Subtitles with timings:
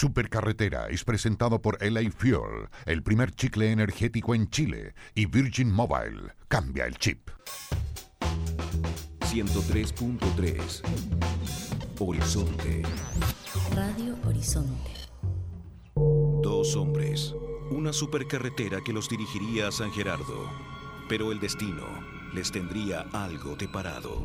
[0.00, 6.32] Supercarretera es presentado por LA Fuel, el primer chicle energético en Chile, y Virgin Mobile.
[6.48, 7.28] Cambia el chip.
[9.20, 10.80] 103.3
[11.98, 12.82] Horizonte.
[13.76, 14.90] Radio Horizonte.
[15.94, 17.34] Dos hombres.
[17.70, 20.48] Una supercarretera que los dirigiría a San Gerardo.
[21.10, 21.84] Pero el destino
[22.32, 24.24] les tendría algo deparado.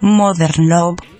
[0.00, 1.17] Modern Love.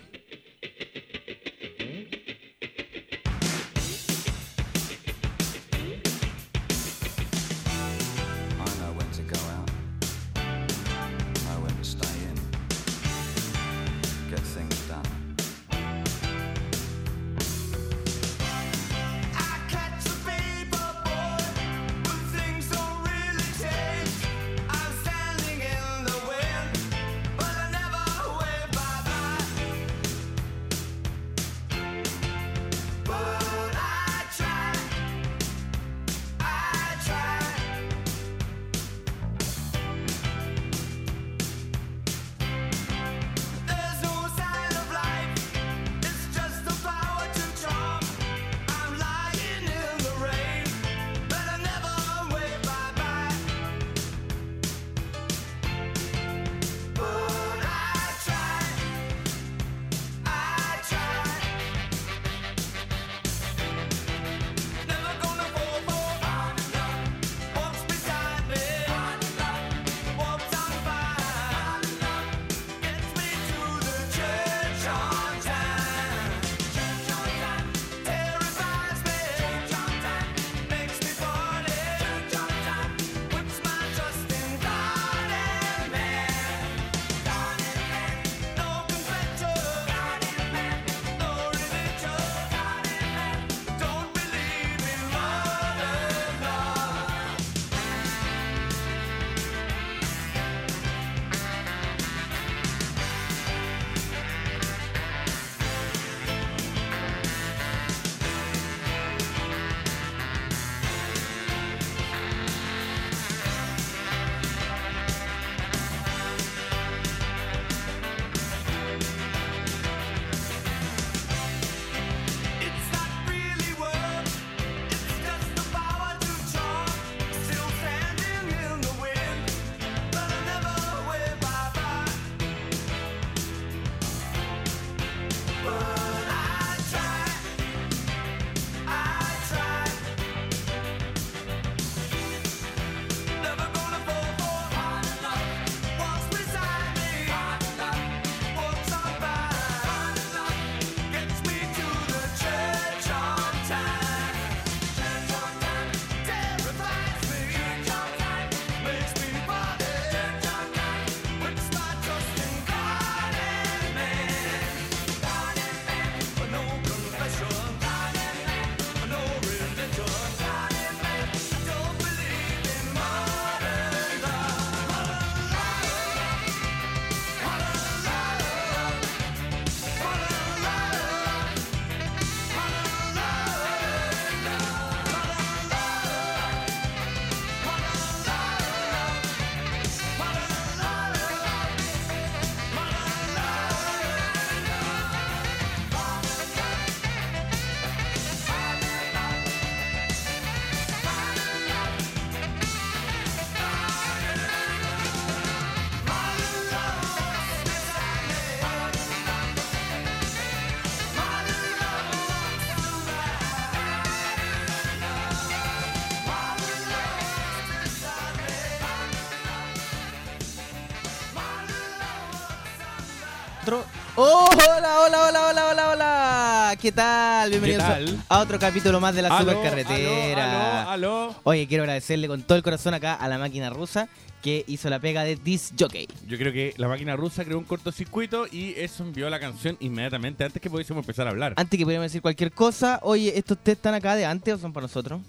[225.09, 226.77] Hola, hola, hola, hola, hola.
[226.79, 227.49] ¿Qué tal?
[227.49, 228.25] Bienvenidos a- tal?
[228.29, 230.83] a otro capítulo más de la Aló, supercarretera.
[230.83, 231.35] aló, aló.
[231.45, 234.09] Oye, quiero agradecerle con todo el corazón acá a la máquina rusa
[234.43, 236.07] que hizo la pega de Disc Jockey.
[236.27, 240.45] Yo creo que la máquina rusa creó un cortocircuito y eso envió la canción inmediatamente
[240.45, 241.55] antes que pudiésemos empezar a hablar.
[241.57, 244.75] Antes que pudiéramos decir cualquier cosa, oye, ¿estos té están acá de antes o son
[244.75, 245.23] para nosotros?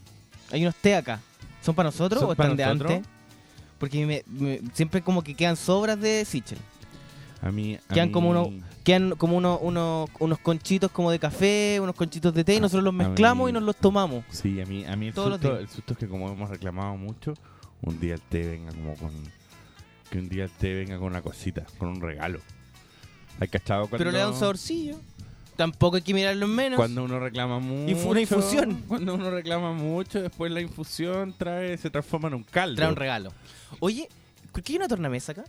[0.51, 1.21] Hay unos té acá.
[1.63, 3.07] ¿Son para nosotros ¿Son o para están de antes?
[3.77, 6.57] Porque me- me- siempre como que quedan sobras de Sichel.
[7.41, 8.49] A mí, a Quedan mí- como unos
[8.89, 12.83] quedan como uno- uno- unos conchitos como de café, unos conchitos de té y nosotros
[12.83, 14.23] los mezclamos mí- y nos los tomamos.
[14.31, 15.59] Sí, a mí, a mí el, Todos susto, días.
[15.61, 17.33] el susto es que como hemos reclamado mucho,
[17.81, 19.11] un día el té venga como con...
[20.09, 22.39] Que un día el té venga con una cosita, con un regalo.
[23.39, 23.97] ¿Hay cachado cuando...
[23.99, 24.99] Pero le da un saborcillo.
[25.55, 26.77] Tampoco hay que mirarlo en menos.
[26.77, 27.95] Cuando uno reclama mucho...
[27.97, 28.83] fue una infusión.
[28.87, 32.77] Cuando uno reclama mucho, después la infusión trae se transforma en un caldo.
[32.77, 33.31] Trae un regalo.
[33.79, 34.09] Oye,
[34.51, 35.43] ¿por qué hay una tornamesa acá?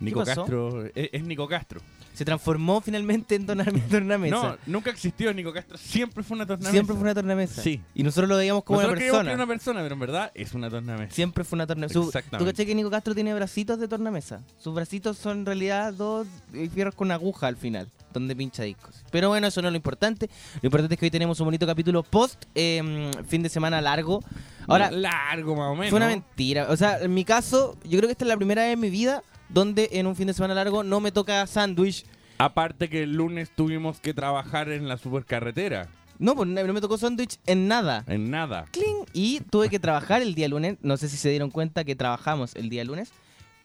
[0.00, 0.22] Nico.
[0.24, 1.80] Castro, es, es Nico Castro.
[2.14, 4.36] Se transformó finalmente en torna- tornamesa.
[4.36, 6.70] No, nunca existió Nico Castro, siempre fue una tornamesa.
[6.72, 7.62] Siempre fue una tornamesa.
[7.62, 7.80] Sí.
[7.94, 9.30] Y nosotros lo veíamos como Nosotros una que persona.
[9.32, 11.14] era una persona, pero en verdad es una tornamesa.
[11.14, 11.94] Siempre fue una tornamesa.
[11.94, 12.52] Su- ¿Tú Exactamente.
[12.52, 14.42] caché que Nico Castro tiene bracitos de tornamesa?
[14.58, 19.02] Sus bracitos son en realidad dos eh, fierros con aguja al final, donde pincha discos.
[19.10, 20.28] Pero bueno, eso no es lo importante.
[20.60, 24.22] Lo importante es que hoy tenemos un bonito capítulo post eh, fin de semana largo.
[24.68, 25.90] Ahora, largo más o menos.
[25.90, 26.66] Fue una mentira.
[26.70, 28.90] O sea, en mi caso, yo creo que esta es la primera vez en mi
[28.90, 29.22] vida
[29.52, 32.04] donde en un fin de semana largo no me toca sándwich.
[32.38, 35.88] Aparte que el lunes tuvimos que trabajar en la supercarretera.
[36.18, 38.04] No, pues no me tocó sándwich en nada.
[38.06, 38.66] En nada.
[38.70, 39.06] Cling.
[39.12, 40.76] Y tuve que trabajar el día lunes.
[40.80, 43.12] No sé si se dieron cuenta que trabajamos el día lunes.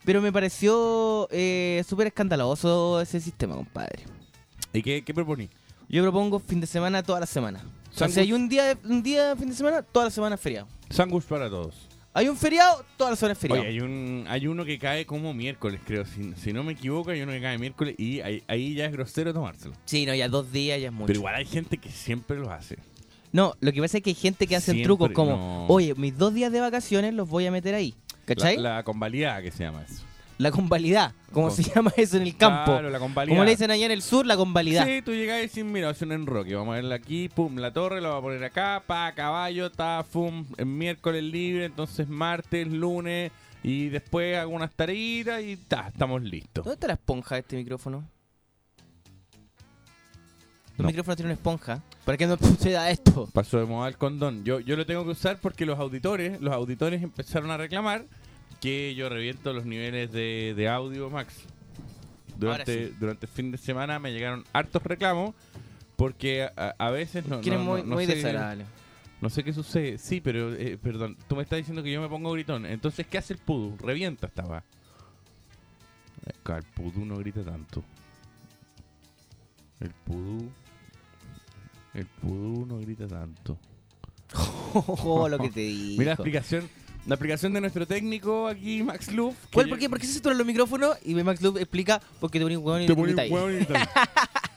[0.04, 4.04] Pero me pareció eh, súper escandaloso ese sistema, compadre.
[4.74, 5.50] ¿Y qué, qué proponí?
[5.90, 7.64] Yo propongo fin de semana toda la semana.
[7.94, 10.68] O sea, hay un día, un día fin de semana, toda la semana es feriado.
[10.90, 11.87] Sándwich para todos.
[12.18, 13.62] Hay un feriado, toda la semana es feriado.
[13.62, 16.04] Oye, hay, un, hay uno que cae como miércoles, creo.
[16.04, 18.92] Si, si no me equivoco, hay uno que cae miércoles y ahí, ahí ya es
[18.92, 19.76] grosero tomárselo.
[19.86, 21.06] Sí, no, ya dos días ya es mucho.
[21.06, 22.80] Pero igual hay gente que siempre lo hace.
[23.32, 25.68] No, lo que pasa es que hay gente que hace Siempre, trucos como, no.
[25.68, 27.94] oye, mis dos días de vacaciones los voy a meter ahí.
[28.26, 28.58] ¿Cachai?
[28.58, 30.07] La, La, que se llama eso.
[30.52, 32.72] Convalidad, como se llama eso en el campo.
[32.74, 33.34] Claro, la convalidad.
[33.36, 34.86] como le dicen allá en el sur, la convalidad.
[34.86, 37.74] Sí, tú llegas y dices, mira, es un enroque, vamos a verla aquí, pum, la
[37.74, 42.68] torre, la voy a poner acá, pa, caballo, ta, fum, el miércoles libre, entonces martes,
[42.68, 43.32] lunes,
[43.64, 46.64] y después hago unas tareitas y ta, estamos listos.
[46.64, 48.08] ¿Dónde está la esponja de este micrófono?
[50.78, 50.88] El No.
[50.90, 51.82] micrófono tiene una esponja.
[52.06, 53.28] ¿Para qué no suceda esto?
[53.34, 54.44] Pasó de moda el condón.
[54.46, 58.06] Yo, yo lo tengo que usar porque los auditores, los auditores empezaron a reclamar
[58.62, 61.36] que yo reviento los niveles de, de audio max.
[62.38, 62.96] Durante, sí.
[63.00, 65.34] durante el fin de semana me llegaron hartos reclamos
[65.96, 68.66] porque a, a veces no, no, muy, no- muy sé- desagradable.
[69.20, 69.98] No sé qué sucede.
[69.98, 72.68] Sí, pero, eh, perdón, tú me estás diciendo que yo me pongo gritón.
[72.68, 73.76] Entonces, ¿qué hace el pudu?
[73.78, 74.64] Revienta esta va.
[76.28, 77.84] El pudu no grita tanto.
[79.80, 80.50] El pudu...
[81.96, 83.58] El pudu no grita tanto.
[84.74, 85.96] Oh, lo que te digo.
[86.00, 86.70] Mira la explicación,
[87.08, 89.16] la explicación de nuestro técnico aquí, Max que
[89.54, 90.98] ¿Cuál, por, qué, ¿Por qué se saturan los micrófonos?
[91.04, 93.66] Y Max Loop explica por qué te pones hueón y Te pone un hueón y.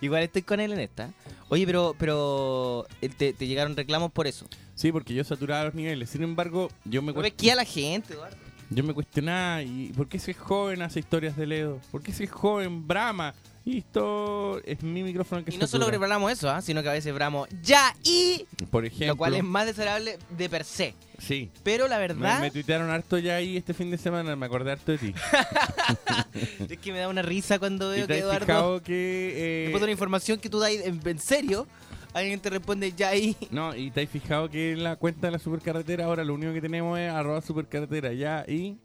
[0.00, 1.10] Igual estoy con él en esta.
[1.48, 4.46] Oye, pero pero eh, te, te llegaron reclamos por eso.
[4.74, 6.10] Sí, porque yo saturaba los niveles.
[6.10, 8.36] Sin embargo, yo me, No cuest- ves a la gente, Eduardo.
[8.70, 11.80] Yo me cuestionaba, ¿y por qué ese joven hace historias de Ledo?
[11.90, 13.34] ¿Por qué ese joven brama?
[13.64, 15.98] Y esto es mi micrófono que Y no solo satura.
[15.98, 16.62] preparamos eso, ¿ah?
[16.62, 18.46] sino que a veces bramos ya y.
[18.70, 20.94] Por ejemplo, Lo cual es más desagradable de per se.
[21.18, 21.50] sí.
[21.64, 24.92] Pero la verdad me tuitearon harto ya ahí este fin de semana, me acordé harto
[24.92, 25.14] de ti.
[26.68, 28.82] es que me da una risa cuando ¿Y veo te que Eduardo.
[28.82, 29.68] que...
[29.70, 31.66] eh, una información que tú das en, en serio,
[32.14, 33.36] alguien te responde ya y.
[33.50, 36.52] No, y te has fijado que en la cuenta de la supercarretera ahora lo único
[36.52, 38.76] que tenemos es arroba supercarretera ya y...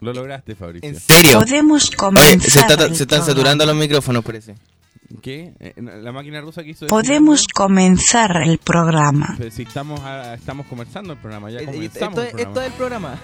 [0.00, 0.88] Lo lograste, Fabricio.
[0.88, 1.38] ¿En serio?
[1.40, 2.40] Podemos Oye, comenzar.
[2.40, 4.54] se, está- se están saturando los micrófonos, parece.
[5.22, 5.54] ¿Qué?
[5.60, 6.86] Eh, La máquina rusa que hizo...
[6.88, 9.36] Podemos comenzar el programa.
[9.38, 12.50] Pero si estamos, a- estamos comenzando el programa, ya Eh, comenzamos Esto, el es- programa.
[12.50, 13.18] esto es el programa.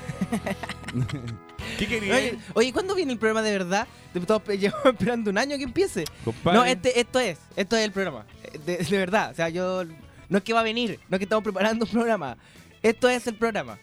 [1.78, 2.16] ¿Qué querías?
[2.16, 3.86] Oye, oye, ¿cuándo viene el programa de verdad?
[4.14, 6.04] Llevamos esperando un año que empiece.
[6.24, 6.58] Compadre.
[6.58, 8.24] No, este, esto es, esto es el programa.
[8.64, 9.84] De, de verdad, o sea, yo
[10.28, 12.36] no es que va a venir, no es que estamos preparando un programa.
[12.82, 13.78] Esto es el programa.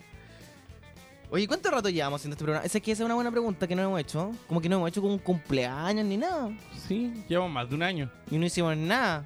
[1.32, 2.66] Oye, ¿cuánto rato llevamos haciendo este programa?
[2.66, 4.32] Esa es que esa es una buena pregunta que no hemos hecho.
[4.48, 6.50] Como que no hemos hecho como un cumpleaños ni nada.
[6.88, 8.12] Sí, llevamos más de un año.
[8.32, 9.26] Y no hicimos nada.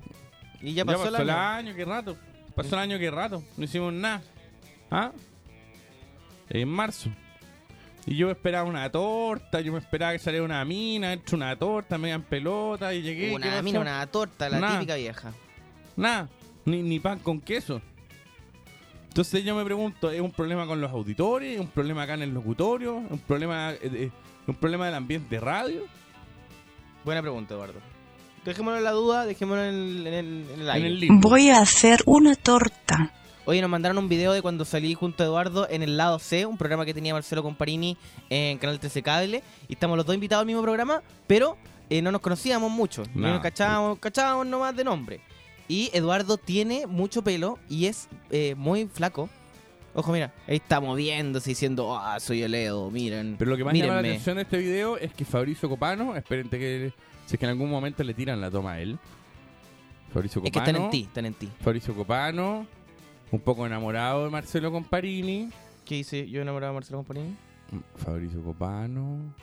[0.61, 1.69] Y ya pasó, el el año.
[1.69, 2.17] año, qué rato.
[2.55, 3.41] Pasó el año, qué rato.
[3.55, 4.21] No hicimos nada.
[4.91, 5.11] ¿Ah?
[6.49, 7.09] En marzo.
[8.05, 11.97] Y yo esperaba una torta, yo me esperaba que saliera una mina, hecho una torta,
[11.97, 13.29] me en pelota y llegué.
[13.29, 14.73] ¿qué Una mina, una torta, la Nada.
[14.79, 15.31] típica vieja.
[15.95, 16.27] Nada,
[16.65, 17.81] ni, ni pan con queso.
[19.07, 21.53] Entonces yo me pregunto, ¿es un problema con los auditores?
[21.53, 22.99] ¿Es un problema acá en el locutorio?
[23.05, 24.11] ¿Es un problema, eh, eh,
[24.47, 25.83] un problema del ambiente de radio?
[27.05, 27.79] Buena pregunta, Eduardo.
[28.43, 30.87] Dejémoslo en la duda, dejémoslo en el, en el, en el aire.
[30.87, 31.29] En el limbo.
[31.29, 33.13] Voy a hacer una torta.
[33.45, 36.45] Oye, nos mandaron un video de cuando salí junto a Eduardo en el lado C,
[36.45, 37.97] un programa que tenía Marcelo Comparini
[38.29, 39.43] en Canal 13 Cable.
[39.67, 41.57] Y estamos los dos invitados al mismo programa, pero
[41.89, 43.03] eh, no nos conocíamos mucho.
[43.13, 43.33] No No.
[43.33, 45.19] nos cachábamos, cachábamos nomás de nombre.
[45.67, 49.29] Y Eduardo tiene mucho pelo y es eh, muy flaco.
[49.93, 53.35] Ojo, mira, ahí está moviéndose diciendo, ah, soy el Edo, miren.
[53.37, 54.09] Pero lo que más llama la mírenme".
[54.09, 56.93] atención de este video es que Fabricio Copano, esperen que
[57.25, 58.97] si es que en algún momento le tiran la toma a él.
[60.13, 60.69] Fabricio Es que Copano.
[60.77, 61.49] están en ti, están en ti.
[61.61, 62.65] Fabricio Copano,
[63.33, 65.49] un poco enamorado de Marcelo Comparini.
[65.85, 67.35] ¿Qué hice yo enamorado de Marcelo Comparini?
[67.97, 69.33] Fabricio Copano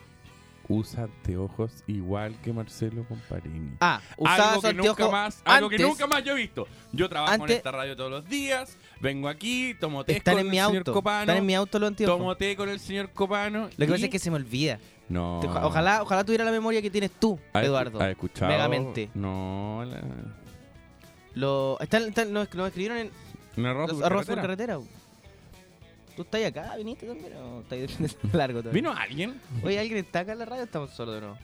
[0.68, 3.72] usa anteojos igual que Marcelo Comparini.
[3.80, 6.68] Ah, usaba algo que nunca más, algo que nunca más yo he visto.
[6.92, 10.44] Yo trabajo en esta radio todos los días, vengo aquí, tomo té con en el
[10.44, 10.92] mi señor auto.
[10.92, 12.16] Copano, Están en mi auto los anteojos.
[12.16, 13.62] tomo té con el señor Copano.
[13.64, 14.78] Lo que y- pasa es que se me olvida.
[15.08, 15.40] no.
[15.40, 18.00] Oja- Ojalá, ojalá tuviera la memoria que tienes tú, ¿Has Eduardo.
[18.00, 18.52] ¿Has escuchado?
[18.52, 19.10] Megamente.
[19.14, 20.00] No, la...
[21.34, 23.10] Lo, están, están- nos escribieron en
[23.60, 24.78] un arroz por arroz por carretera.
[26.16, 26.76] ¿Tú estás acá?
[26.76, 28.82] ¿Viniste también o estás largo todavía?
[28.82, 29.40] ¿Vino alguien?
[29.62, 31.38] Oye, ¿alguien está acá en la radio estamos solos de nuevo?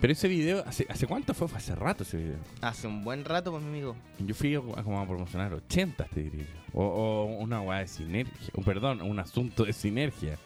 [0.00, 1.48] Pero ese video, ¿hace, ¿hace cuánto fue?
[1.48, 2.36] Fue hace rato ese video.
[2.60, 3.96] Hace un buen rato, pues, mi amigo.
[4.18, 6.80] Yo fui a, como a promocionar 80, te diría yo.
[6.80, 8.50] O, o una weá de sinergia.
[8.54, 10.36] O, perdón, un asunto de sinergia.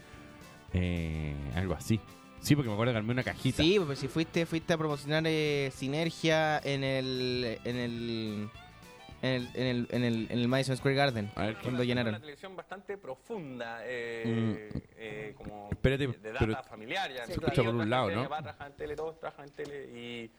[0.72, 2.00] Eh, algo así.
[2.40, 3.62] Sí, porque me acuerdo que armé una cajita.
[3.62, 8.48] Sí, pues si fuiste, fuiste a promocionar eh, Sinergia en el, en el,
[9.22, 11.30] en el, en el, en el, en el Madison Square Garden.
[11.34, 12.10] A ver, ¿qué- Cuando llenaron.
[12.10, 14.78] Una televisión bastante profunda, eh, Mm.
[14.96, 17.10] eh, como Espérate, de data pero familiar.
[17.12, 18.08] Ya se escucha por un lado, ¿no?
[18.10, 20.30] tele, Mi papá trabaja en tele, todos trabajan en tele y,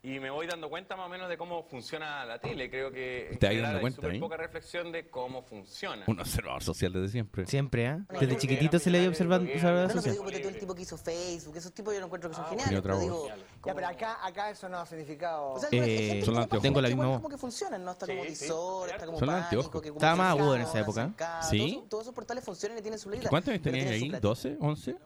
[0.00, 2.70] y me voy dando cuenta más o menos de cómo funciona la tele.
[2.70, 4.20] Creo que en Te vas general dando hay cuenta súper ahí.
[4.20, 6.04] poca reflexión de cómo funciona.
[6.06, 7.46] Un observador social desde siempre.
[7.46, 8.06] Siempre, ¿ah?
[8.20, 10.12] Desde chiquitito se le dio observando observador No, no, pero social.
[10.14, 12.46] digo porque tú el tipo que hizo Facebook, esos tipos yo no encuentro que son
[12.46, 12.78] geniales.
[12.78, 13.02] otra Pero voz.
[13.02, 15.48] digo, Ya, como- pero acá, acá eso no ha significado.
[15.50, 16.62] O sea, Eh, gente que son anteojos.
[16.62, 17.90] Tengo la misma como que funcionan, ¿no?
[17.90, 18.28] Está Sí, como sí.
[18.30, 19.82] visor, está como Son pánico, anteojos.
[19.82, 21.12] que como Estaba más agudo en esa época.
[21.42, 21.58] ¿Sí?
[21.58, 23.28] Todos, esos- todos esos portales funcionan y tienen su letra.
[23.30, 24.20] ¿Cuántos años pero tenías tienen su ahí?
[24.20, 24.28] platita.
[24.28, 24.58] ¿12?
[24.60, 24.96] ¿11?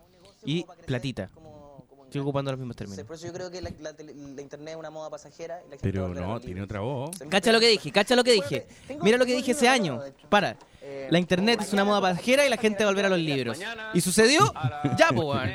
[0.44, 1.28] Y platita.
[1.32, 1.51] Como
[2.12, 3.02] Estoy ocupando los mismos términos.
[3.06, 5.60] por eso yo creo que la, la tele- la internet es una moda pasajera.
[5.60, 7.10] Y la gente Pero no, tiene otra voz.
[7.30, 8.66] Cacha lo que dije, cacha lo que dije.
[9.00, 10.00] Mira lo que dije ese año.
[10.28, 10.56] Para.
[10.82, 13.18] Eh, La internet es una moda pasajera y la gente va a volver a los
[13.18, 13.58] libros.
[13.94, 14.52] ¿Y sucedió?
[14.98, 15.50] Ya, pues, weón.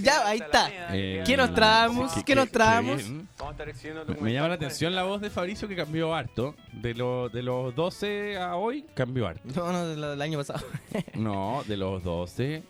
[0.00, 0.70] Ya, ahí está.
[0.94, 2.12] Eh, ¿Qué nos traemos?
[2.12, 2.96] qué- ¿Qué nos traemos?
[2.98, 3.28] bien.
[3.36, 6.14] Vamos a estar exhibiendo Me- Me llama la atención la voz de Fabricio que cambió
[6.14, 6.54] harto.
[6.72, 9.42] De, lo- de los 12 a hoy, cambió harto.
[9.56, 10.64] No, no, del del año pasado.
[11.14, 12.62] No, de los 12.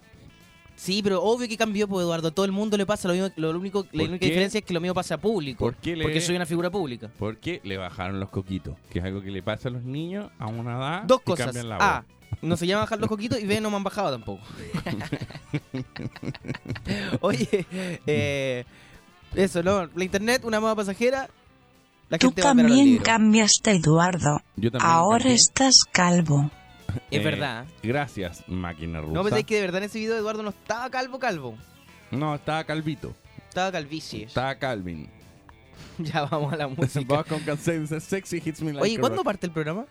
[0.83, 2.27] Sí, pero obvio que cambió, pues Eduardo.
[2.27, 3.29] A todo el mundo le pasa lo mismo.
[3.37, 4.27] Lo único, la ¿Por única qué?
[4.27, 5.65] diferencia es que lo mío pasa a público.
[5.65, 7.09] ¿Por qué le- Porque soy una figura pública.
[7.21, 8.75] Porque le bajaron los coquitos.
[8.91, 11.03] Que es algo que le pasa a los niños a una edad.
[11.05, 11.47] Dos y cosas.
[11.47, 12.05] cambian la A,
[12.41, 14.43] no se llama bajar los coquitos y B, no me han bajado tampoco.
[17.21, 17.67] Oye,
[18.07, 18.65] eh,
[19.35, 19.87] eso, ¿no?
[19.95, 21.29] La internet, una moda pasajera.
[22.09, 24.41] La Tú gente también cambiaste, Eduardo.
[24.57, 25.35] Yo también Ahora cambié.
[25.35, 26.51] estás calvo.
[27.11, 27.67] Es Eh, verdad.
[27.83, 29.13] Gracias, máquina rusa.
[29.15, 31.57] No, pero es que de verdad en ese video Eduardo no estaba calvo, calvo.
[32.11, 33.15] No, estaba Calvito.
[33.49, 34.25] Estaba calvicie.
[34.25, 35.09] Estaba Calvin.
[35.99, 37.05] Ya vamos a la música.
[37.09, 39.87] Vamos con canciones sexy hits me like Oye, ¿cuándo parte el programa?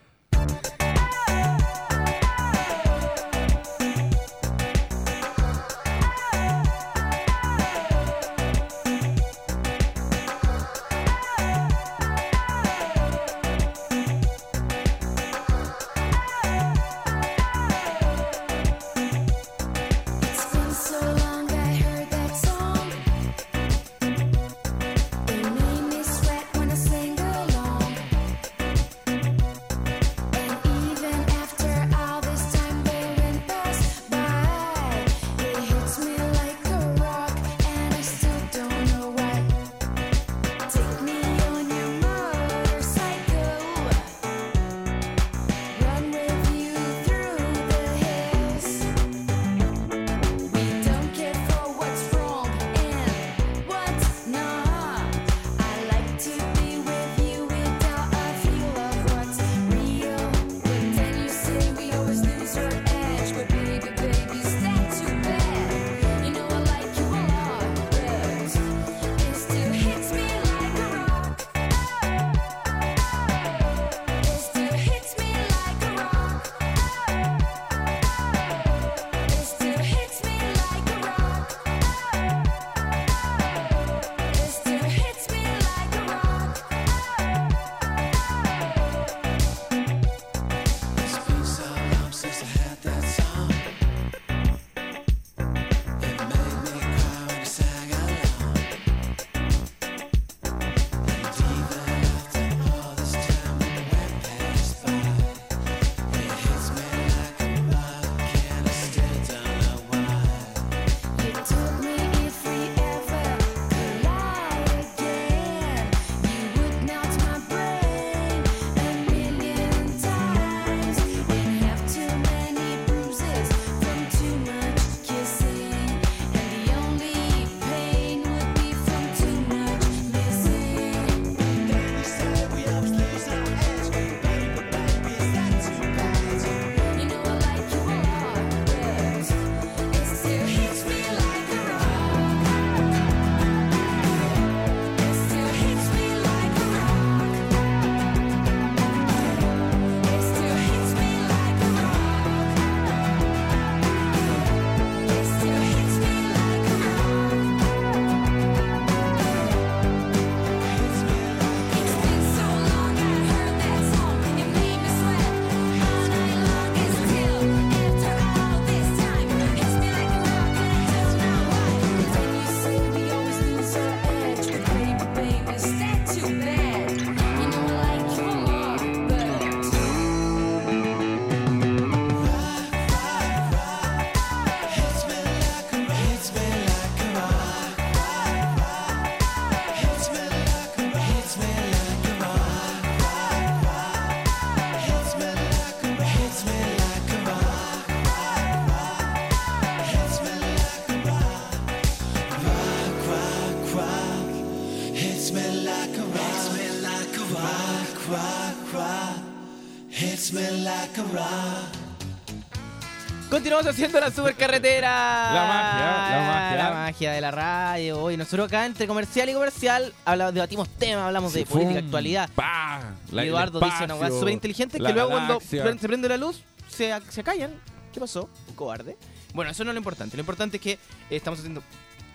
[213.30, 214.90] Continuamos haciendo la supercarretera.
[215.32, 216.56] La magia, la magia.
[216.64, 218.02] La magia de la radio.
[218.02, 222.28] Hoy nosotros acá entre comercial y comercial hablamos, debatimos temas, hablamos de política, Fum, actualidad.
[222.34, 225.78] pa, la- Eduardo dice una weá súper inteligente que luego cuando galaxia.
[225.78, 227.54] se prende la luz se, se callan.
[227.92, 228.28] ¿Qué pasó?
[228.48, 228.98] Un cobarde.
[229.32, 230.14] Bueno, eso no es lo importante.
[230.16, 230.78] Lo importante es que eh,
[231.10, 231.62] estamos haciendo.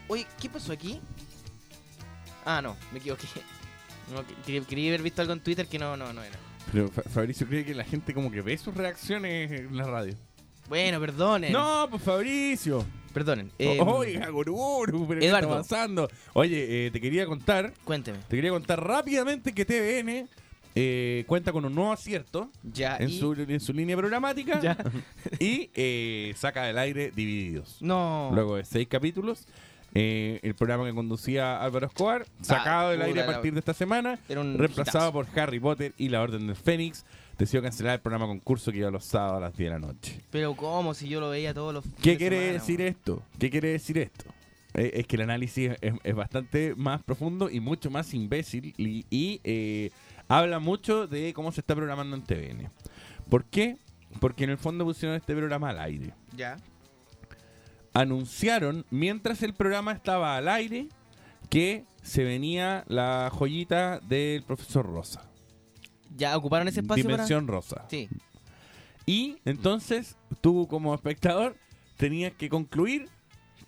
[0.07, 1.01] Oye, ¿qué pasó aquí?
[2.45, 3.27] Ah, no, me equivoqué.
[4.13, 6.37] No, que- quería, quería haber visto algo en Twitter que no, no, no era.
[6.71, 10.13] Pero Fa- Fabricio cree que la gente como que ve sus reacciones en la radio.
[10.67, 11.51] Bueno, perdonen.
[11.53, 12.85] No, pues Fabricio.
[13.13, 13.49] Perdonen.
[13.57, 15.59] Eh, Oiga, gurú, pero ¿qué Eduardo.
[15.61, 16.09] está pasando?
[16.33, 18.19] Oye, eh, te quería contar, Cuénteme.
[18.27, 20.27] te quería contar rápidamente que TVN
[20.75, 24.77] eh, cuenta con un nuevo acierto Ya, en y- su, en su línea programática Ya.
[25.39, 27.77] y eh, saca del aire Divididos.
[27.79, 28.29] No.
[28.33, 29.47] Luego de seis capítulos,
[29.99, 33.73] eh, el programa que conducía Álvaro Escobar, sacado del puta aire a partir de esta
[33.73, 37.03] semana, reemplazado por Harry Potter y la Orden del Fénix,
[37.35, 40.21] decidió cancelar el programa concurso que iba los sábados a las 10 de la noche.
[40.29, 40.93] Pero ¿cómo?
[40.93, 43.23] Si yo lo veía todos los ¿Qué quiere semana, decir esto?
[43.39, 44.25] ¿Qué quiere decir esto?
[44.75, 49.03] Eh, es que el análisis es, es bastante más profundo y mucho más imbécil y,
[49.09, 49.89] y, eh,
[50.27, 52.69] habla mucho de cómo se está programando en TVN.
[53.31, 53.77] ¿Por qué?
[54.19, 56.13] Porque en el fondo pusieron este programa al aire.
[56.35, 56.57] Ya.
[57.97, 60.87] Anunciaron, mientras el programa estaba al aire,
[61.49, 65.27] que se venía la joyita del profesor Rosa.
[66.15, 67.85] Ya ocuparon ese espacio Dimensión Rosa.
[67.89, 68.07] Sí.
[69.07, 71.55] Y entonces tú como espectador
[71.97, 73.09] tenías que concluir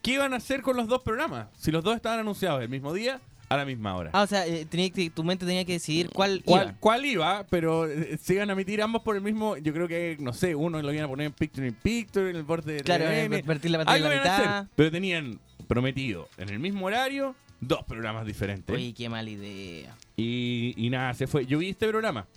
[0.03, 1.47] qué iban a hacer con los dos programas.
[1.57, 4.11] Si los dos estaban anunciados el mismo día, a la misma hora.
[4.13, 6.75] Ah, o sea, eh, tenía que- tu mente tenía que decidir cuál, ¿Cuál, iba.
[6.79, 7.45] cuál iba?
[7.49, 9.57] Pero eh, se iban a emitir ambos por el mismo.
[9.57, 12.35] Yo creo que, no sé, uno lo iban a poner en Picture in Picture, en
[12.35, 13.35] el borde de Claro, TVN.
[13.37, 14.57] eh, partir la pantalla Algo a la iban a mitad.
[14.59, 18.73] hacer, pero tenían prometido en el mismo horario dos programas diferentes.
[18.75, 19.95] Oye, qué mala idea.
[20.15, 21.45] Y, y nada, se fue.
[21.45, 22.27] Yo vi este programa.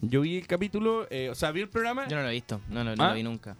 [0.00, 2.08] Yo vi el capítulo, eh, o sea, vi el programa.
[2.08, 3.08] Yo no lo he visto, no, no, no ¿Ah?
[3.10, 3.56] lo vi nunca.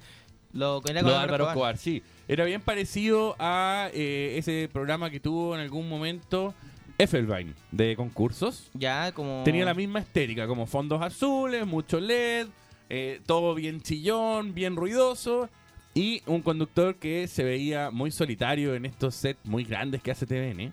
[0.52, 2.02] Lo, era Lo con de Álvaro Escobar, sí.
[2.26, 6.54] Era bien parecido a eh, ese programa que tuvo en algún momento
[7.00, 8.70] Effelbein de concursos.
[8.74, 9.42] Ya, como...
[9.44, 12.48] Tenía la misma estética, como fondos azules, mucho LED,
[12.88, 15.48] eh, todo bien chillón, bien ruidoso.
[15.94, 20.26] Y un conductor que se veía muy solitario en estos sets muy grandes que hace
[20.26, 20.72] TVN.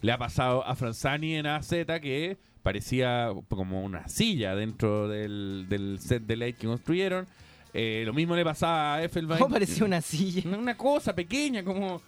[0.00, 1.70] Le ha pasado a Franzani en AZ
[2.00, 7.26] que parecía como una silla dentro del, del set de LED que construyeron.
[7.74, 9.40] Eh, lo mismo le pasaba a Effelbein.
[9.40, 10.56] ¿Cómo parecía una silla?
[10.56, 12.00] Una cosa pequeña, como,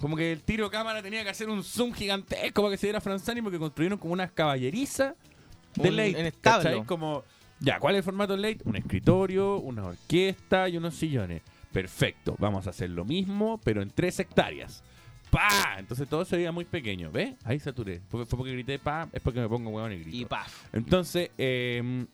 [0.00, 3.00] como que el tiro cámara tenía que hacer un zoom gigantesco para que se diera
[3.00, 5.14] Franzani porque construyeron como unas caballerizas
[5.74, 6.20] de Un- late.
[6.20, 6.84] en establo.
[6.86, 7.24] Como,
[7.60, 8.58] ya, ¿cuál es el formato late?
[8.64, 11.42] Un escritorio, una orquesta y unos sillones.
[11.72, 14.82] Perfecto, vamos a hacer lo mismo, pero en tres hectáreas.
[15.30, 15.76] ¡Pa!
[15.78, 17.34] Entonces todo se veía muy pequeño, ¿ves?
[17.44, 18.00] Ahí saturé.
[18.08, 20.16] Fue, fue porque grité pa, es porque me pongo huevón y grito.
[20.16, 20.68] Y paf.
[20.72, 22.06] Entonces, eh,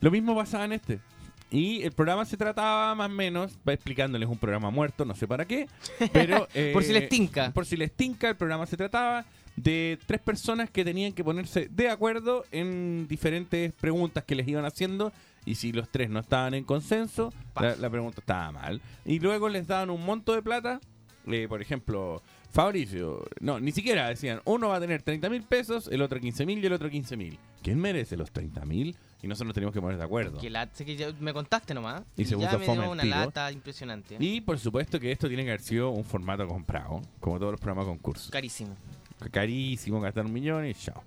[0.00, 1.00] lo mismo pasaba en este.
[1.50, 5.28] Y el programa se trataba más o menos, va explicándoles un programa muerto, no sé
[5.28, 5.68] para qué,
[6.12, 6.48] pero...
[6.54, 7.52] eh, Por si les tinca.
[7.52, 11.68] Por si les tinca, el programa se trataba de tres personas que tenían que ponerse
[11.70, 15.12] de acuerdo en diferentes preguntas que les iban haciendo
[15.46, 18.80] y si los tres no estaban en consenso, la, la pregunta estaba mal.
[19.04, 20.80] Y luego les daban un monto de plata,
[21.28, 25.88] eh, por ejemplo, Fabricio, no, ni siquiera decían, uno va a tener 30 mil pesos,
[25.92, 27.38] el otro 15 mil y el otro 15 mil.
[27.62, 28.96] ¿Quién merece los 30 mil?
[29.22, 30.38] Y nosotros nos teníamos que poner de acuerdo.
[30.38, 32.02] Que la- sé que ya me contaste nomás.
[32.16, 33.16] Y se ya me dio una tiro.
[33.16, 34.16] lata impresionante.
[34.20, 37.60] Y por supuesto que esto tiene que haber sido un formato comprado, como todos los
[37.60, 38.30] programas de concurso.
[38.30, 38.76] Carísimo.
[39.30, 41.02] Carísimo, gastar un millón y chao.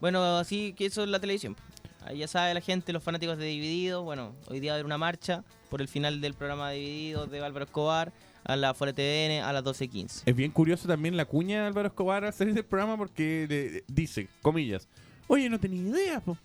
[0.00, 1.56] Bueno, así que eso es la televisión.
[2.04, 4.04] Ahí ya sabe la gente, los fanáticos de Divididos.
[4.04, 7.30] Bueno, hoy día va a haber una marcha por el final del programa de Divididos
[7.30, 8.12] de Álvaro Escobar
[8.44, 10.22] a la Fuera TVN a las 12.15.
[10.26, 13.84] Es bien curioso también la cuña de Álvaro Escobar al salir del programa porque le-
[13.88, 14.86] dice, comillas,
[15.28, 16.36] oye, no tenía idea, po.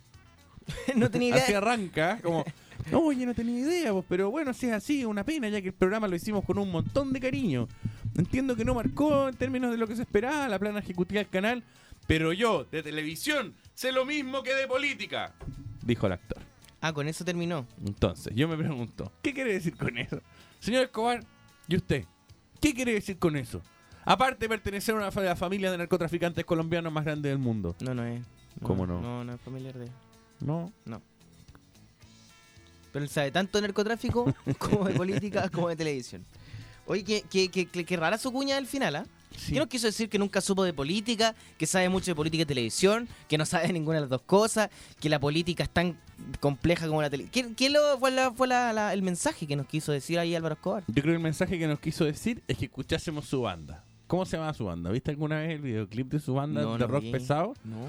[0.95, 1.43] no tenía idea.
[1.43, 2.45] Así arranca, como,
[2.91, 5.61] no, oye, no tenía idea, pues, pero bueno, si es así, es una pena, ya
[5.61, 7.67] que el programa lo hicimos con un montón de cariño.
[8.17, 11.29] Entiendo que no marcó en términos de lo que se esperaba la plana ejecutiva del
[11.29, 11.63] canal,
[12.07, 15.33] pero yo, de televisión, sé lo mismo que de política,
[15.83, 16.39] dijo el actor.
[16.81, 17.67] Ah, con eso terminó.
[17.85, 20.21] Entonces, yo me pregunto, ¿qué quiere decir con eso?
[20.59, 21.23] Señor Escobar,
[21.67, 22.05] ¿y usted?
[22.61, 23.61] ¿Qué quiere decir con eso?
[24.05, 27.75] Aparte de pertenecer a una de la familia de narcotraficantes colombianos más grande del mundo.
[27.81, 28.21] No, no es.
[28.63, 28.99] ¿Cómo no?
[29.01, 29.87] No, no es familiar de.
[30.39, 30.71] No.
[30.85, 31.01] No.
[32.91, 36.25] Pero él sabe tanto de narcotráfico como de política como de televisión.
[36.87, 39.05] Oye, qué, qué, qué- qué rara su cuña del final, ¿ah?
[39.37, 39.53] Sí.
[39.53, 42.45] ¿Qué nos quiso decir que nunca supo de política, que sabe mucho de política y
[42.47, 45.97] televisión, que no sabe ninguna de las dos cosas, que la política es tan
[46.39, 47.53] compleja como la televisión?
[47.53, 50.33] ¿Qué, qué lo, fue, la- fue la- la- el mensaje que nos quiso decir ahí
[50.35, 50.83] Álvaro Escobar?
[50.87, 53.85] Yo creo que el mensaje que nos quiso decir es que escuchásemos su banda.
[54.07, 54.89] ¿Cómo se llama su banda?
[54.89, 57.11] ¿Viste alguna vez el videoclip de su banda No, de no rock vi.
[57.11, 57.53] pesado?
[57.63, 57.85] No.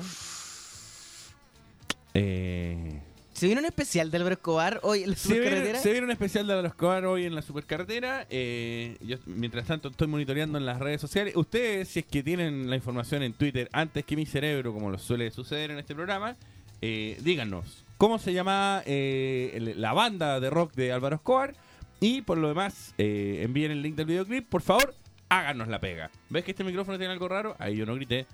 [2.14, 3.00] Eh,
[3.32, 5.78] ¿Se viene un especial de Álvaro Escobar hoy en la se, viene, supercarretera?
[5.78, 8.26] se viene un especial de Álvaro Escobar hoy en la supercarretera.
[8.28, 11.34] Eh, yo, mientras tanto, estoy monitoreando en las redes sociales.
[11.36, 14.98] Ustedes, si es que tienen la información en Twitter antes que mi cerebro, como lo
[14.98, 16.36] suele suceder en este programa,
[16.82, 21.54] eh, díganos cómo se llama eh, la banda de rock de Álvaro Escobar.
[22.02, 24.48] Y por lo demás, envíen el link del videoclip.
[24.48, 24.94] Por favor,
[25.30, 26.10] háganos la pega.
[26.28, 27.56] ¿Ves que este micrófono tiene algo raro?
[27.58, 28.26] Ahí yo no grité.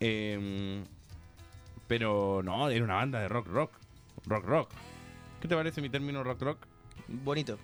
[0.00, 0.82] Eh,
[1.90, 3.72] pero no, era una banda de rock, rock.
[4.24, 4.70] Rock, rock.
[5.40, 6.66] ¿Qué te parece mi término rock, rock?
[7.08, 7.58] Bonito.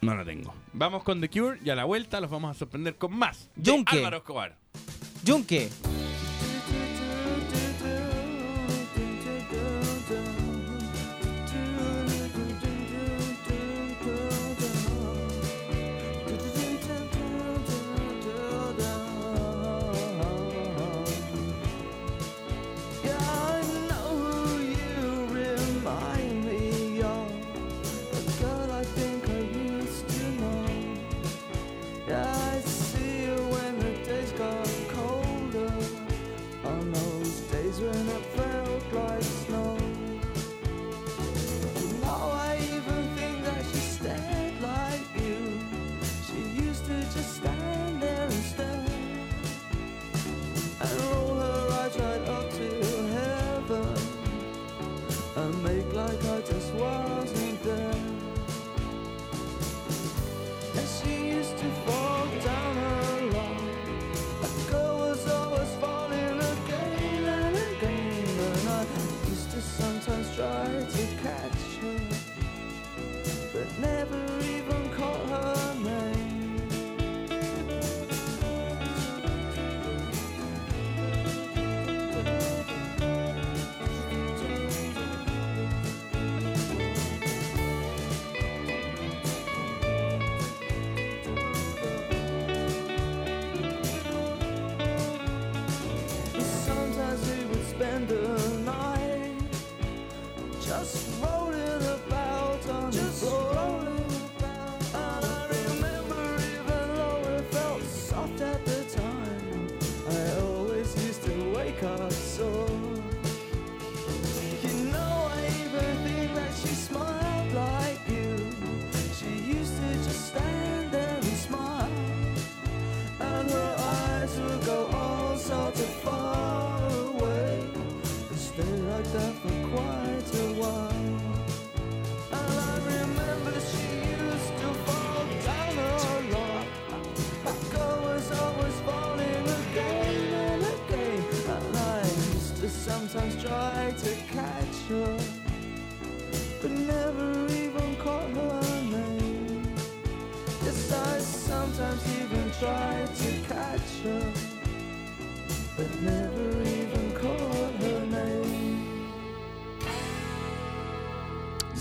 [0.00, 0.52] No la tengo.
[0.72, 3.48] Vamos con The Cure y a la vuelta los vamos a sorprender con más.
[3.54, 3.98] Yunque.
[3.98, 4.56] Álvaro Escobar.
[5.22, 5.70] Yunque.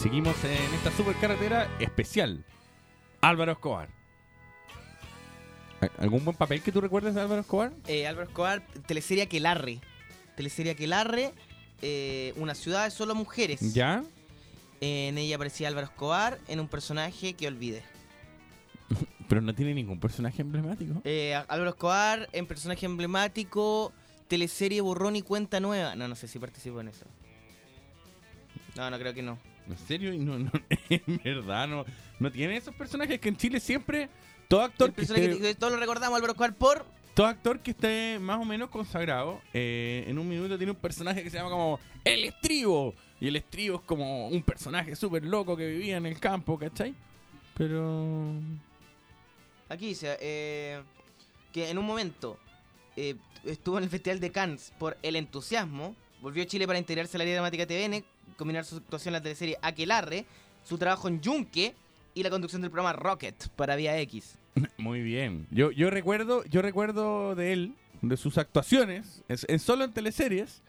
[0.02, 2.44] Seguimos en esta supercarretera especial.
[3.22, 3.90] Álvaro Escobar.
[5.82, 7.72] ¿Al- ¿Algún buen papel que tú recuerdes de Álvaro Escobar?
[7.88, 9.80] Eh, Álvaro Escobar, teleserie Aquelarre.
[10.36, 11.34] Teleserie Aquelarre,
[11.82, 13.74] eh, una ciudad de solo mujeres.
[13.74, 14.04] ¿Ya?
[14.82, 17.82] En ella aparecía Álvaro Escobar en un personaje que olvidé.
[19.28, 21.02] Pero no tiene ningún personaje emblemático.
[21.06, 23.92] Eh, Álvaro Escobar en personaje emblemático,
[24.28, 25.96] teleserie Borrón y Cuenta Nueva.
[25.96, 27.06] No, no sé si participo en eso.
[28.76, 29.40] No, no creo que no.
[29.70, 30.14] ¿En serio?
[30.14, 30.52] Y No, no,
[30.90, 31.86] en verdad, no,
[32.20, 34.10] no tiene esos personajes que en Chile siempre.
[34.48, 36.86] Todo actor, que esté, que todos lo recordamos, Álvaro Escobar, por...
[37.14, 41.22] todo actor que esté más o menos consagrado, eh, en un minuto tiene un personaje
[41.22, 42.94] que se llama como El Estribo.
[43.20, 46.96] Y el Estribo es como un personaje súper loco que vivía en el campo, ¿cachai?
[47.56, 48.36] Pero.
[49.70, 50.82] Aquí dice eh,
[51.52, 52.40] que en un momento
[52.96, 57.18] eh, estuvo en el Festival de Cannes por el entusiasmo, volvió a Chile para integrarse
[57.18, 58.04] a la área dramática TVN,
[58.38, 60.26] combinar su actuación en la teleserie Aquelarre,
[60.64, 61.76] su trabajo en Yunque
[62.14, 64.38] y la conducción del programa Rocket para Vía X.
[64.78, 65.48] Muy bien.
[65.52, 70.62] Yo, yo recuerdo, yo recuerdo de él, de sus actuaciones, es, solo en teleseries,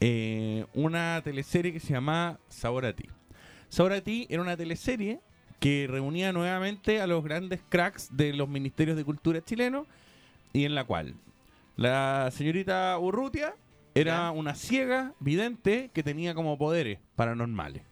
[0.00, 3.08] eh, una teleserie que se llama Sabor a ti.
[3.68, 5.20] Sabor a ti era una teleserie
[5.60, 9.86] que reunía nuevamente a los grandes cracks de los ministerios de cultura chilenos
[10.52, 11.14] y en la cual
[11.76, 13.54] la señorita Urrutia
[14.00, 17.82] era una ciega vidente que tenía como poderes paranormales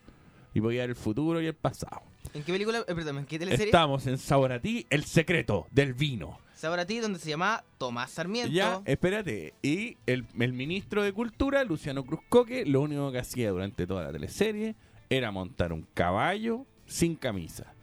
[0.52, 2.02] y podía ver el futuro y el pasado.
[2.32, 2.78] ¿En qué película?
[2.78, 3.66] eh, perdón, ¿en qué teleserie?
[3.66, 6.38] Estamos en Sabor a ti, el secreto del vino.
[6.54, 8.52] Sabor a ti, donde se llamaba Tomás Sarmiento.
[8.52, 9.54] Ya, espérate.
[9.62, 14.12] Y el, el ministro de Cultura, Luciano Cruzcoque, lo único que hacía durante toda la
[14.12, 14.74] teleserie
[15.10, 17.74] era montar un caballo sin camisa.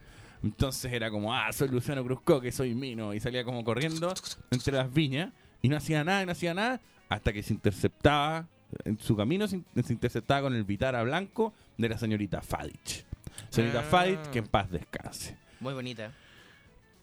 [0.42, 3.14] Entonces era como, ah, soy Luciano Cruzcoque, soy Mino.
[3.14, 4.12] Y salía como corriendo
[4.50, 6.80] entre las viñas y no hacía nada, y no hacía nada,
[7.14, 8.46] hasta que se interceptaba,
[8.84, 13.04] en su camino se, in- se interceptaba con el Vitara blanco de la señorita Fadich.
[13.50, 13.82] Señorita Ah.
[13.82, 15.36] Fadich, que en paz descanse.
[15.60, 16.12] Muy bonita.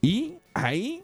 [0.02, 1.04] Y ahí,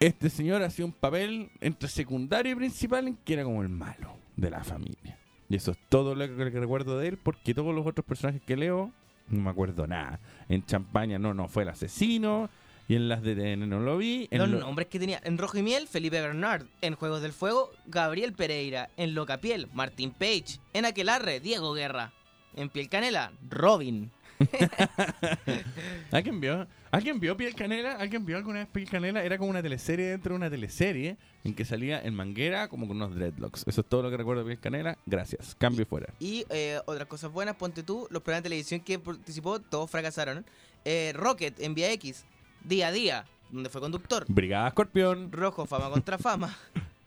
[0.00, 4.16] este señor hacía un papel entre secundario y principal, en que era como el malo
[4.36, 5.18] de la familia.
[5.48, 8.56] Y eso es todo lo que recuerdo de él, porque todos los otros personajes que
[8.56, 8.92] leo,
[9.28, 10.20] no me acuerdo nada.
[10.48, 12.50] En Champaña no, no fue el asesino,
[12.88, 14.28] y en las de TN no lo vi.
[14.30, 15.20] En Los lo- nombres que tenía.
[15.24, 16.66] En Rojo y Miel, Felipe Bernard.
[16.80, 18.90] En Juegos del Fuego, Gabriel Pereira.
[18.96, 20.58] En Locapiel, Martín Page.
[20.72, 22.12] En Aquelarre, Diego Guerra.
[22.56, 24.10] En Piel Canela, Robin.
[26.10, 26.66] ¿Alguien vio?
[26.90, 27.96] ¿Alguien vio Piel Canela?
[27.96, 29.24] ¿Alguien vio alguna vez Piel Canela?
[29.24, 32.96] Era como una teleserie dentro de una teleserie en que salía en manguera como con
[32.96, 33.64] unos dreadlocks.
[33.66, 34.96] Eso es todo lo que recuerdo de Piel Canela.
[35.06, 35.54] Gracias.
[35.56, 36.12] Cambio fuera.
[36.20, 40.44] Y eh, otras cosas buenas, ponte tú, los programas de televisión que participó, todos fracasaron.
[40.84, 42.24] Eh, Rocket, en Vía X,
[42.64, 44.24] Día a Día, donde fue conductor.
[44.28, 45.30] Brigada Escorpión.
[45.30, 46.56] Rojo, Fama contra Fama.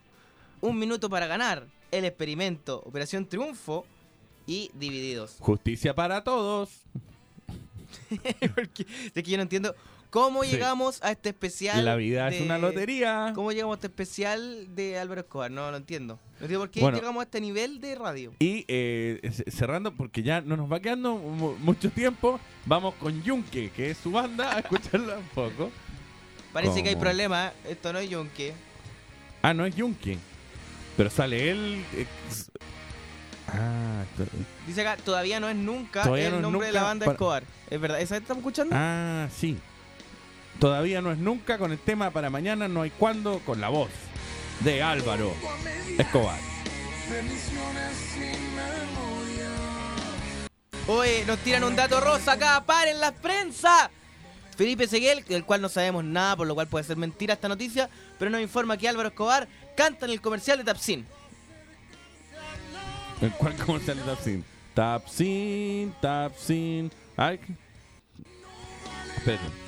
[0.61, 1.65] Un minuto para ganar.
[1.91, 3.85] El experimento, Operación Triunfo
[4.45, 5.37] y Divididos.
[5.39, 6.81] Justicia para todos.
[8.55, 9.75] Porque es que yo no entiendo
[10.21, 10.51] cómo Sí.
[10.51, 11.83] llegamos a este especial.
[11.85, 13.31] La vida es de- una lotería.
[13.35, 15.51] ¿Cómo llegamos a este especial de Álvaro Escobar?
[15.51, 16.19] No lo entiendo.
[16.39, 16.97] No entiendo por qué Bueno.
[16.97, 18.33] llegamos a este nivel de radio.
[18.39, 19.19] Y eh,
[19.51, 23.97] cerrando, porque ya no nos va quedando mu- mucho tiempo, vamos con Yunque, que es
[23.97, 25.71] su banda, a escucharla un poco.
[26.53, 27.03] Parece que hay ¿Cómo?
[27.05, 27.53] problemas.
[27.69, 28.53] Esto no es Yunque.
[29.43, 30.17] Ah, no es Yunque.
[30.97, 31.83] Pero sale él.
[31.95, 32.49] ex-
[33.49, 34.03] Ah,
[34.67, 37.43] Dice acá, todavía no es nunca el no es nombre de la banda para- Escobar.
[37.69, 38.01] ¿Es verdad?
[38.01, 38.75] ¿Esa estamos escuchando?
[38.77, 39.57] ah, sí.
[40.59, 43.89] Todavía no es nunca con el tema para mañana, no hay cuándo, con la voz
[44.61, 45.33] de Álvaro
[45.97, 46.39] Escobar.
[50.87, 53.91] Oye, nos tiran un dato rosa acá, paren la prensa.
[54.55, 57.89] Felipe Seguel, del cual no sabemos nada, por lo cual puede ser mentira esta noticia,
[58.17, 61.05] pero nos informa que Álvaro Escobar canta en el comercial de Tapsin.
[63.21, 64.45] ¿En cuál comercial de Tapsin?
[64.73, 66.91] Tapsin, Tapsin.
[67.15, 67.39] Ay.
[69.17, 69.66] Espérate.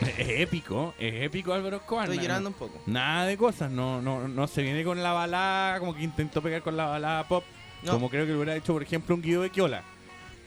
[0.18, 2.08] Es épico, es épico Álvaro Escobar.
[2.08, 2.80] Estoy llorando un poco.
[2.86, 6.62] Nada de cosas, no, no, no se viene con la balada, como que intentó pegar
[6.62, 7.44] con la balada pop,
[7.82, 7.92] No.
[7.92, 9.82] como creo que lo hubiera hecho, por ejemplo, un Guido de Quiola.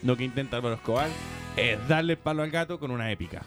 [0.04, 1.10] Lo que intenta Álvaro Escobar
[1.58, 3.44] es darle el palo al gato con una épica.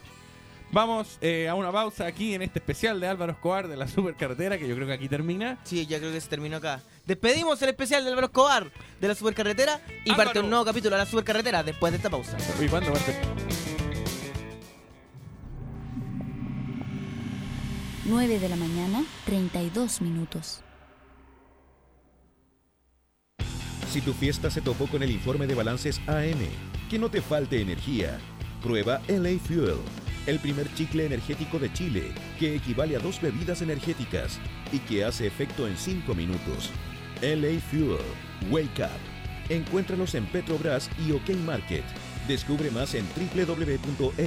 [0.71, 4.59] Vamos eh, a una pausa aquí en este especial de Álvaro Escobar de la supercarretera,
[4.59, 5.59] que yo creo que aquí termina.
[5.65, 6.81] Sí, ya creo que se terminó acá.
[7.07, 10.41] Despedimos el especial de Álvaro Escobar de la supercarretera y parte Álvaro.
[10.43, 12.37] un nuevo capítulo de la supercarretera después de esta pausa.
[12.61, 13.74] ¿Y cuándo parte?
[18.07, 20.61] 9 de la mañana, 32 minutos.
[23.91, 26.41] Si tu fiesta se topó con el informe de balances AM,
[26.91, 28.19] que no te falte energía.
[28.63, 29.79] Prueba LA Fuel,
[30.27, 34.39] el primer chicle energético de Chile, que equivale a dos bebidas energéticas
[34.71, 36.71] y que hace efecto en 5 minutos.
[37.23, 38.05] LA Fuel,
[38.51, 39.01] Wake Up.
[39.49, 41.85] Encuéntralos en Petrobras y OK Market.
[42.29, 44.25] Descubre más en www.lafuel.cl.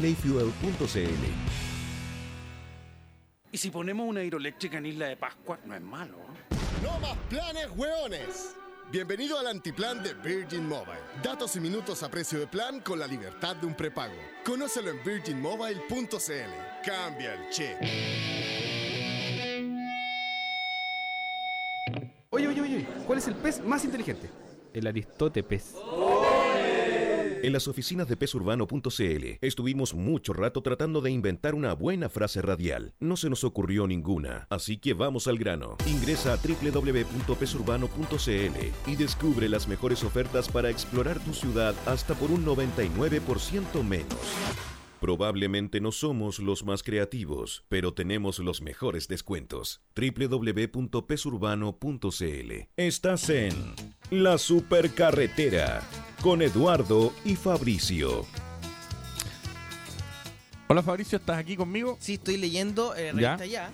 [3.58, 6.13] Y si ponemos una hidroeléctrica en Isla de Pascua, no es malo.
[6.17, 6.56] ¿eh?
[6.84, 8.56] No más planes, hueones.
[8.91, 11.00] Bienvenido al antiplan de Virgin Mobile.
[11.24, 14.13] Datos y minutos a precio de plan con la libertad de un prepago.
[14.46, 16.86] Conócelo en virginmobile.cl.
[16.86, 17.78] Cambia el chip.
[22.30, 24.30] Oye, oye, oye, ¿cuál es el pez más inteligente?
[24.72, 25.74] El Aristóteles.
[27.43, 32.95] En las oficinas de pesurbano.cl estuvimos mucho rato tratando de inventar una buena frase radial.
[33.00, 35.78] No se nos ocurrió ninguna, así que vamos al grano.
[35.86, 42.43] Ingresa a www.pesurbano.cl y descubre las mejores ofertas para explorar tu ciudad hasta por un
[42.45, 44.17] 99% menos.
[45.00, 49.82] Probablemente no somos los más creativos, pero tenemos los mejores descuentos.
[49.96, 53.54] www.pesurbano.cl Estás en
[54.10, 55.82] La Supercarretera
[56.22, 58.26] con Eduardo y Fabricio.
[60.70, 61.98] Hola Fabricio, ¿estás aquí conmigo?
[62.02, 63.70] Sí, estoy leyendo eh, revista ya.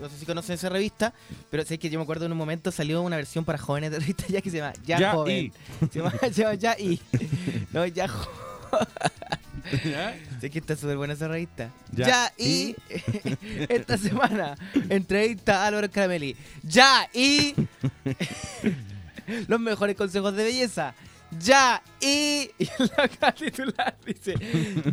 [0.00, 1.14] No sé si conocen esa revista,
[1.50, 4.00] pero sé que yo me acuerdo en un momento salió una versión para jóvenes de
[4.00, 5.36] revista ya que se llama Ya, Ya Joven.
[5.36, 5.52] y.
[5.92, 7.00] Se llama, se llama Ya y.
[7.72, 8.28] No, Ya Jo-
[9.84, 10.16] ¿Ya?
[10.40, 11.70] Sé que está súper buena esa revista.
[11.92, 12.76] Ya, Ya, y,
[13.68, 14.56] esta semana,
[14.88, 16.36] entrevista a Álvaro Caramelli.
[16.62, 17.54] Ya, y
[19.48, 20.94] los mejores consejos de belleza.
[21.40, 22.68] Ya, y, y
[23.20, 24.34] la titular dice,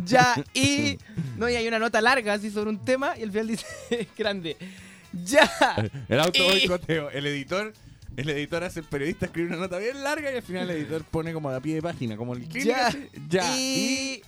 [0.04, 0.98] ya, y,
[1.36, 3.66] no, y hay una nota larga así sobre un tema y al final dice,
[4.18, 4.56] grande,
[5.12, 5.48] ya,
[6.08, 7.10] El auto boicoteo.
[7.10, 7.72] El editor,
[8.16, 11.04] el editor hace el periodista escribe una nota bien larga y al final el editor
[11.04, 12.90] pone como a pie de página, como el ya,
[13.28, 13.56] ya.
[13.56, 14.22] y,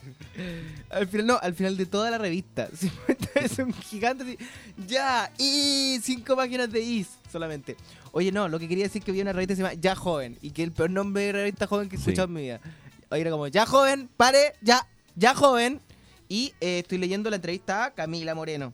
[0.91, 4.39] al final, no, al final de toda la revista, 50 es un gigante así,
[4.87, 7.77] ya, y, cinco páginas de is solamente.
[8.13, 9.95] Oye, no, lo que quería decir es que había una revista que se llama Ya
[9.97, 12.05] Joven y que el peor nombre de revista joven que he Sí.
[12.11, 12.61] escuchado en mi vida.
[13.11, 15.81] Oye, era como, ya joven, pare, ya, ya joven.
[16.29, 18.73] Y eh, estoy leyendo la entrevista a Camila Moreno.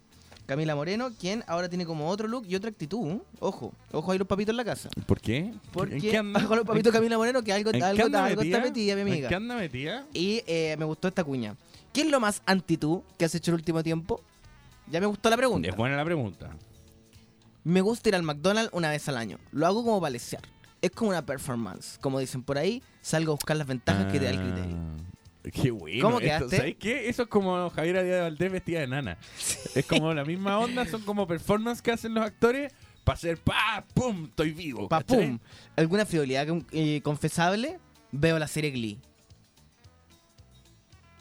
[0.50, 3.06] Camila Moreno, quien ahora tiene como otro look y otra actitud.
[3.08, 3.20] ¿eh?
[3.38, 4.88] Ojo, ojo ahí los papitos en la casa.
[5.06, 5.54] ¿Por qué?
[5.70, 6.44] Porque ¿En qué anda?
[6.44, 8.96] con los papitos Camila Moreno que algo, ¿En algo, anda algo está metida?
[8.96, 9.28] mi ¿En amiga.
[9.28, 10.06] qué anda metida?
[10.12, 11.54] Y eh, me gustó esta cuña.
[11.92, 14.20] ¿Qué es lo más anti-tú que has hecho el último tiempo?
[14.90, 15.68] Ya me gustó la pregunta.
[15.68, 16.50] Es buena la pregunta.
[17.62, 19.38] Me gusta ir al McDonald's una vez al año.
[19.52, 20.42] Lo hago como para lesear.
[20.82, 21.96] Es como una performance.
[22.00, 24.76] Como dicen por ahí, salgo a buscar las ventajas que te da el criterio.
[25.52, 26.02] Qué bueno.
[26.02, 26.48] ¿Cómo esto?
[26.48, 27.08] ¿Sabes qué?
[27.08, 29.18] Eso es como Javier Díaz de Valdés vestida de nana.
[29.74, 32.72] Es como la misma onda, son como performance que hacen los actores
[33.04, 34.88] para hacer pa, pum, estoy vivo.
[34.88, 35.28] Pa' ¿cachai?
[35.28, 35.38] pum.
[35.76, 37.78] ¿Alguna frivolidad eh, confesable?
[38.12, 38.98] Veo la serie Glee.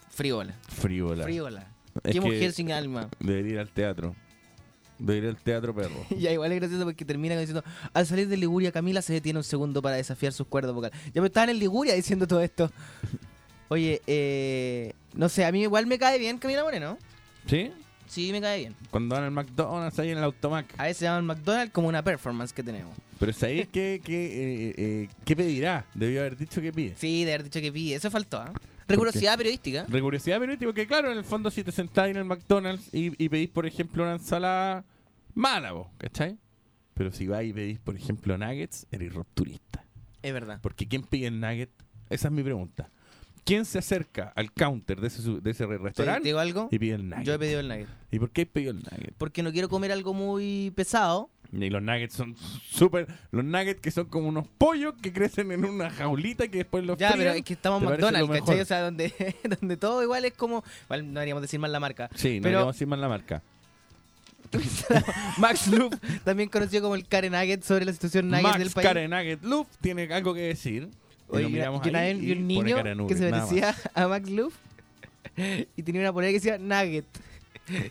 [0.10, 0.54] Frívola.
[0.68, 1.24] Frívola.
[1.24, 1.68] Frívola.
[2.04, 3.10] Es Qué mujer sin alma.
[3.20, 4.16] Debería ir al teatro.
[4.98, 6.06] Debería ir al teatro, perro.
[6.18, 9.44] Ya igual es gracioso porque termina diciendo, al salir de Liguria Camila se detiene un
[9.44, 11.00] segundo para desafiar sus cuerdas vocales.
[11.14, 12.70] Ya me estaban en Liguria diciendo todo esto.
[13.70, 16.98] Oye, eh, no sé, a mí igual me cae bien Camila Moreno.
[17.48, 17.72] ¿Sí?
[18.08, 18.76] Sí, me cae bien.
[18.90, 20.66] Cuando van al McDonald's ahí en el Automac.
[20.78, 22.98] A veces se llama el McDonald's como una performance que tenemos.
[23.20, 25.86] Pero ¿sabéis qué, qué, eh, eh, qué pedirá?
[25.94, 26.96] Debió haber dicho que pide.
[26.98, 27.96] Sí, de haber dicho que pide.
[27.96, 28.52] Eso faltó, ¿ah?
[28.88, 29.86] Rigurosidad periodística.
[29.88, 33.30] Rigurosidad periodística, porque claro, en el fondo si te sentáis en el McDonald's y, y
[33.30, 34.84] pedís, por ejemplo, una ensalada
[35.36, 36.38] mala, vos, ¿cachai?
[36.96, 39.86] Pero si vais y pedís, por ejemplo, nuggets, eres rupturista.
[40.24, 40.60] Es verdad.
[40.64, 41.70] Porque ¿quién pide el nugget?
[42.10, 42.90] Esa es mi pregunta.
[43.50, 46.70] ¿Quién se acerca al counter de ese, de ese re- restaurante ¿Te digo algo?
[46.72, 47.26] y pide el nugget?
[47.26, 47.88] Yo he pedido el nugget.
[48.12, 49.14] ¿Y por qué he pedido el nugget?
[49.18, 51.30] Porque no quiero comer algo muy pesado.
[51.52, 52.36] Y los nuggets son
[52.70, 53.08] súper...
[53.32, 56.86] Los nuggets que son como unos pollos que crecen en una jaulita y que después
[56.86, 58.62] los Ya, fríen, pero es que estamos en ¿te parece lo McDonald's, ¿cachai?
[58.62, 60.64] O sea, donde, donde todo igual es como...
[60.90, 62.08] No deberíamos decir mal la marca.
[62.14, 63.42] Sí, no pero deberíamos decir mal la marca.
[65.38, 68.88] Max Loop, también conocido como el Karen Nugget sobre la situación Nugget Max del país.
[68.88, 70.90] Karen Nugget Loop tiene algo que decir.
[71.32, 74.54] Y Oye, yo ahí vi un niño que se parecía a Max Loop
[75.76, 77.06] y tenía una polera que decía Nugget.
[77.70, 77.82] ¡Qué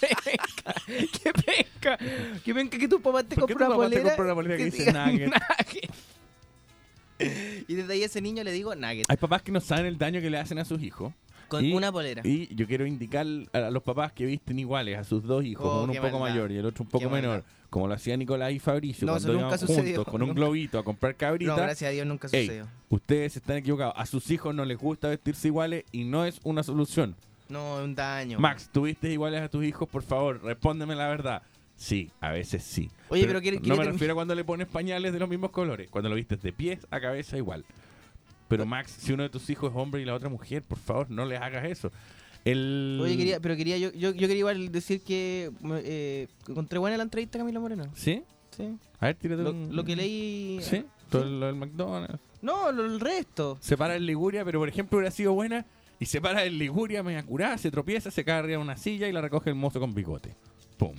[0.00, 0.74] penca!
[0.86, 1.98] ¡Qué penca!
[2.44, 4.64] ¡Qué penca que tu papá te ¿Por qué compró una te polera, una polera que
[4.66, 5.28] dice diga Nugget?
[5.28, 5.90] Nugget?
[7.68, 9.04] Y desde ahí a ese niño le digo Nugget.
[9.08, 11.12] Hay papás que no saben el daño que le hacen a sus hijos.
[11.50, 12.22] Con Y- una polera.
[12.24, 15.82] Y yo quiero indicar a los papás que visten iguales a sus dos hijos, Oh,
[15.82, 16.34] uno un poco maldad.
[16.36, 17.46] mayor y el otro un poco Qué menor, maldad.
[17.68, 20.84] como lo hacía Nicolás y Fabricio No, cuando iban sucedió, juntos con un globito a
[20.84, 21.56] comprar cabritas.
[21.56, 22.68] No, gracias a Dios nunca Ey, sucedió.
[22.88, 23.94] ustedes están equivocados.
[23.96, 27.16] A sus hijos no les gusta vestirse iguales y no es una solución.
[27.48, 28.38] No, es un daño.
[28.38, 29.88] Max, ¿tú vistes iguales a tus hijos?
[29.88, 31.42] Por favor, respóndeme la verdad.
[31.74, 32.90] Sí, a veces sí.
[33.08, 35.50] Oye, pero quiere- no quiere me refiero a cuando le pones pañales de los mismos
[35.50, 35.88] colores.
[35.90, 37.64] Cuando lo vistes de pies a cabeza igual.
[38.50, 41.10] Pero Max, si uno de tus hijos es hombre y la otra mujer, por favor,
[41.10, 41.90] no les hagas eso.
[42.44, 42.98] El...
[43.02, 45.50] Oye, quería, pero quería yo, yo, yo quería igual decir que
[45.84, 47.84] eh, encontré buena la entrevista a Camila Moreno.
[47.94, 48.22] ¿Sí?
[48.56, 48.76] Sí.
[48.98, 50.58] A ver, tírate Lo, un- lo que leí.
[50.62, 50.84] ¿Sí?
[51.10, 52.18] Todo lo del McDonald's.
[52.42, 53.56] No, lo, el resto.
[53.60, 55.64] Se para en Liguria, pero por ejemplo hubiera sido buena
[55.98, 59.06] y se para en Liguria, media curada, se tropieza, se cae arriba de una silla
[59.06, 60.34] y la recoge el mozo con bigote.
[60.78, 60.94] Pum.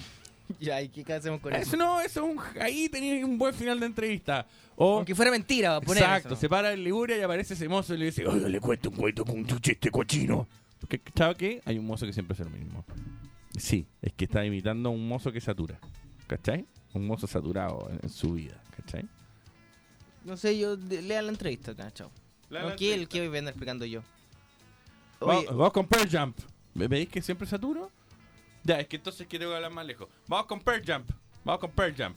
[0.60, 1.78] Ya, ¿y qué hacemos con Eso eso?
[1.78, 4.45] no, eso es un, ahí tenía un buen final de entrevista.
[4.76, 6.36] O, Aunque fuera mentira, poner Exacto, eso.
[6.41, 8.95] se para en Liguria y aparece ese mozo y le dice, oiga, le cuento un
[8.95, 10.47] cuento con un chiste cochino.
[10.80, 11.62] Porque, ¿Sabe qué?
[11.66, 12.84] Hay un mozo que siempre hace lo mismo.
[13.58, 15.80] Sí, es que está imitando a un mozo que satura.
[16.28, 16.66] ¿Cachai?
[16.93, 18.60] Un mozo saturado en, en su vida.
[18.76, 19.06] ¿Cachai?
[20.26, 22.10] No sé, yo de- lea la entrevista, chao.
[22.49, 24.02] Lea No, la ¿qué, el que voy a andar explicando yo?
[25.20, 26.38] Oye, vamos con Pearl Jump.
[26.74, 27.91] ¿Me veis que siempre saturo?
[28.64, 30.07] Ya, es que entonces quiero hablar más lejos.
[30.28, 31.09] Vamos con Pearl Jump.
[31.43, 32.16] Vamos con Pearl Jump.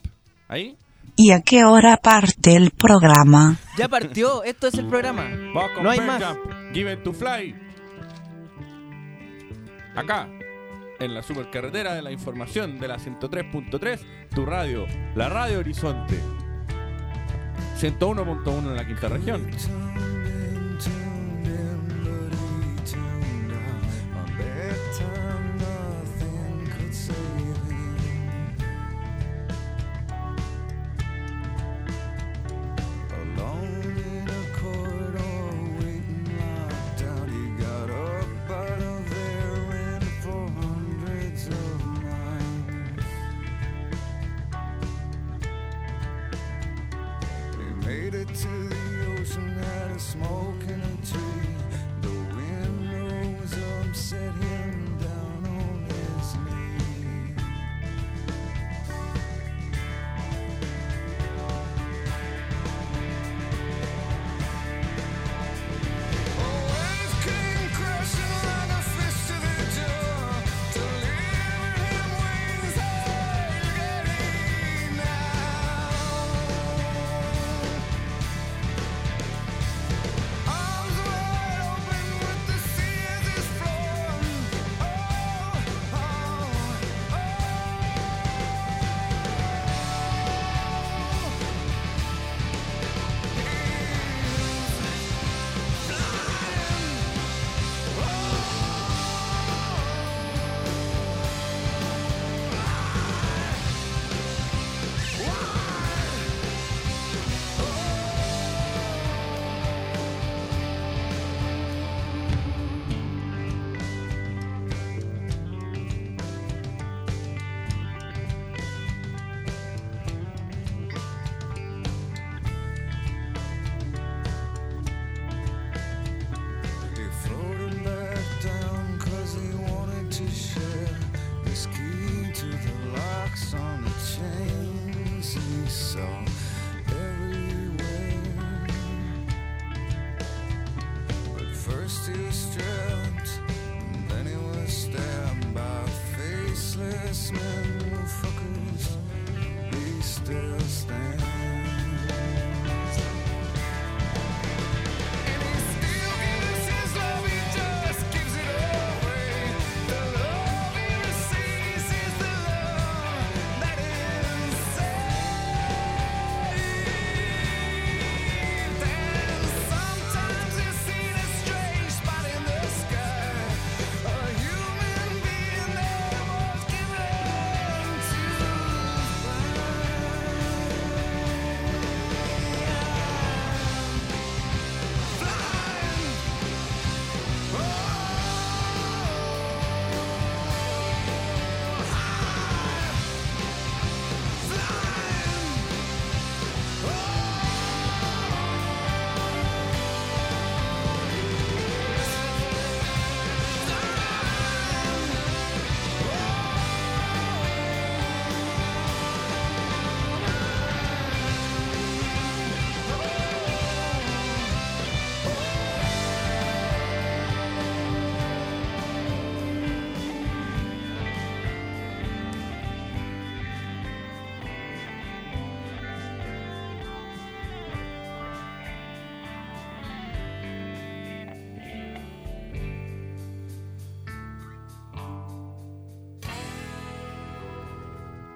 [0.49, 0.77] ¿Ahí?
[1.17, 3.57] ¿Y a qué hora parte el programa?
[3.77, 5.25] ya partió, esto es el programa.
[5.55, 6.23] Vamos con No hay Pearl más.
[6.25, 6.75] Jump.
[6.75, 7.55] Give it to fly.
[9.97, 10.29] Acá,
[10.99, 16.19] en la supercarretera de la información de la 103.3, tu radio, la Radio Horizonte.
[17.81, 19.47] 101.1 en la quinta región.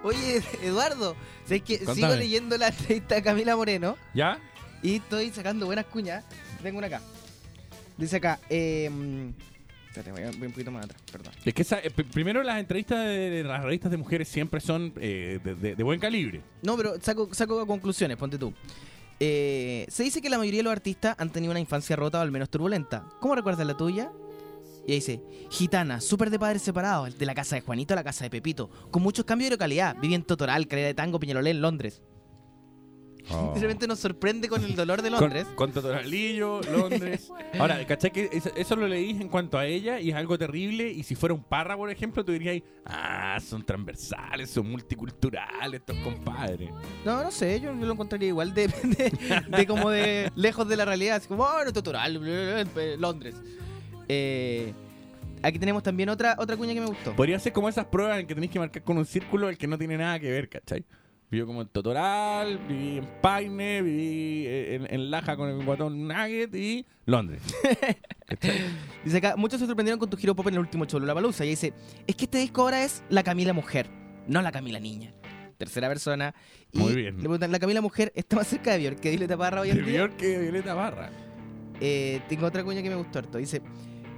[0.09, 4.39] Oye, Eduardo, ¿sabes que sigo leyendo la entrevista de Camila Moreno ¿Ya?
[4.83, 6.25] y estoy sacando buenas cuñas.
[6.63, 7.01] Tengo una acá.
[7.99, 8.89] Dice acá, eh,
[9.89, 11.33] espérate, voy, un poquito más atrás, perdón.
[11.45, 14.61] Es que esa- eh, pr- primero las entrevistas de, de las revistas de mujeres siempre
[14.61, 16.41] son eh, de, de- de buen calibre.
[16.63, 18.55] No, pero saco, saco conclusiones, ponte tú.
[19.21, 22.23] Eh, se dice que la mayoría de los artistas han tenido una infancia rota o
[22.23, 23.05] al menos turbulenta.
[23.21, 24.11] ¿Cómo recuerdas la tuya?
[24.89, 25.21] Y ahí dice,
[25.51, 28.71] gitana, súper de padres separados, de la casa de Juanito a la casa de Pepito,
[28.91, 32.01] con muchos cambios de localidad, viví en Totoral, Calera de Tango, Peñalolén, Londres.
[33.19, 35.45] Y de repente nos sorprende con el dolor de Londres.
[35.45, 37.31] Con, con Totoralillo, Londres.
[37.59, 38.11] Ahora, ¿cachai?
[38.11, 40.91] Que eso, eso lo leí en cuanto a ella y es algo terrible.
[40.91, 45.99] Y si fuera un parra, por ejemplo, tú dirías, ah, son transversales, son multiculturales estos
[45.99, 46.71] compadres.
[47.05, 50.87] No, no sé, yo lo encontraría igual de, de, de como de lejos de la
[50.87, 52.15] realidad, así como, oh, no, Totoral,
[52.99, 53.35] Londres.
[54.09, 54.73] Eh,
[55.43, 57.15] aquí tenemos también otra, otra cuña que me gustó.
[57.15, 59.67] Podría ser como esas pruebas en que tenéis que marcar con un círculo el que
[59.67, 60.85] no tiene nada que ver, ¿cachai?
[61.31, 66.09] Viví como en Totoral, viví en Paine, viví eh, en, en Laja con el guatón
[66.09, 67.43] Nugget y Londres.
[69.05, 71.45] Dice acá, muchos se sorprendieron con tu giro pop en el último Cholo La Palusa.
[71.45, 71.75] Y dice,
[72.07, 73.91] es que este disco ahora es la Camila Mujer,
[74.27, 75.13] no la Camila Niña.
[75.59, 76.35] Tercera persona.
[76.73, 77.17] Y Muy bien.
[77.17, 79.77] Le preguntan, la Camila Mujer está más cerca de Björk que Violeta Parra hoy en
[79.77, 80.01] De día.
[80.07, 81.11] Björk que Violeta Barra.
[81.81, 83.39] Eh, tengo otra cuña que me gustó harto.
[83.39, 83.61] Dice,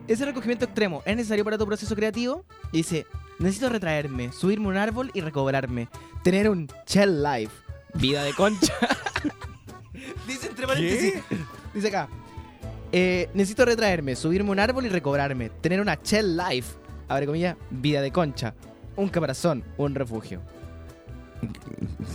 [0.09, 2.45] ese recogimiento extremo es necesario para tu proceso creativo.
[2.73, 3.07] Y dice,
[3.39, 5.89] necesito retraerme, subirme un árbol y recobrarme.
[6.23, 7.53] Tener un chill life.
[7.95, 8.75] Vida de concha.
[10.27, 11.15] dice entre paréntesis.
[11.75, 12.09] Dice acá.
[12.93, 15.51] eh, necesito retraerme, subirme un árbol y recobrarme.
[15.61, 16.77] Tener una chill life.
[17.09, 18.55] Abre comillas, vida de concha.
[18.97, 20.41] Un caparazón, un refugio.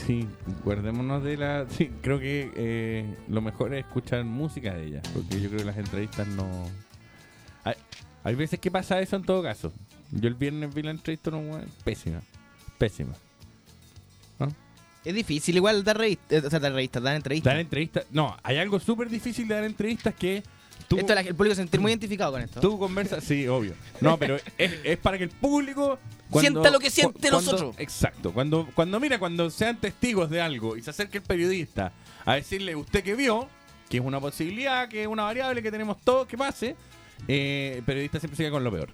[0.05, 0.27] Sí,
[0.63, 1.65] guardémonos de la...
[1.69, 5.65] Sí, creo que eh, lo mejor es escuchar música de ella, porque yo creo que
[5.65, 6.45] las entrevistas no...
[8.26, 9.71] Hay, veces que pasa eso en todo caso.
[10.11, 12.21] Yo el viernes vi la entrevista, no, weón, pésima,
[12.78, 13.13] pésima.
[15.05, 17.53] Es difícil igual dar revistas, o sea, dar revistas, dar entrevistas.
[17.53, 20.41] Dar entrevistas, no, hay algo súper difícil de dar entrevistas que
[20.88, 20.97] tú...
[20.97, 22.59] Esto el público se sentir muy identificado con esto.
[22.59, 23.76] Tú conversas, sí, obvio.
[24.01, 25.99] No, pero es, es para que el público
[26.39, 27.76] Sienta lo que siente cuando- nosotros.
[27.78, 28.34] Exacto.
[28.34, 31.93] Cuando, cuando mira, cuando sean testigos de algo y se acerque el periodista
[32.26, 33.47] a decirle usted que vio,
[33.89, 36.76] que es una posibilidad, que es una variable que tenemos todos que pase,
[37.28, 38.89] eh, el periodista siempre queda con lo peor.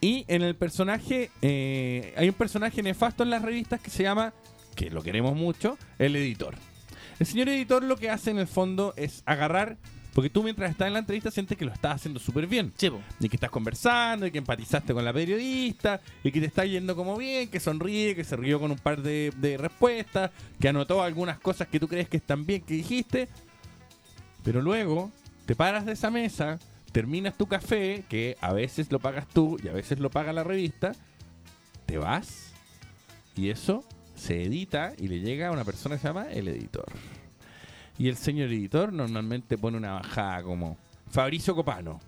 [0.00, 4.32] Y en el personaje, eh, hay un personaje nefasto en las revistas que se llama,
[4.74, 6.54] que lo queremos mucho, el editor.
[7.18, 9.78] El señor editor lo que hace en el fondo es agarrar,
[10.12, 12.72] porque tú mientras estás en la entrevista sientes que lo estás haciendo súper bien.
[13.20, 16.94] Y que estás conversando, y que empatizaste con la periodista, y que te está yendo
[16.94, 21.02] como bien, que sonríe, que se rió con un par de, de respuestas, que anotó
[21.02, 23.28] algunas cosas que tú crees que están bien que dijiste.
[24.44, 25.10] Pero luego
[25.46, 26.58] te paras de esa mesa,
[26.96, 30.44] terminas tu café, que a veces lo pagas tú y a veces lo paga la
[30.44, 30.92] revista,
[31.84, 32.54] te vas
[33.36, 33.84] y eso
[34.14, 36.86] se edita y le llega a una persona que se llama el editor.
[37.98, 40.78] Y el señor editor normalmente pone una bajada como
[41.10, 42.00] Fabricio Copano.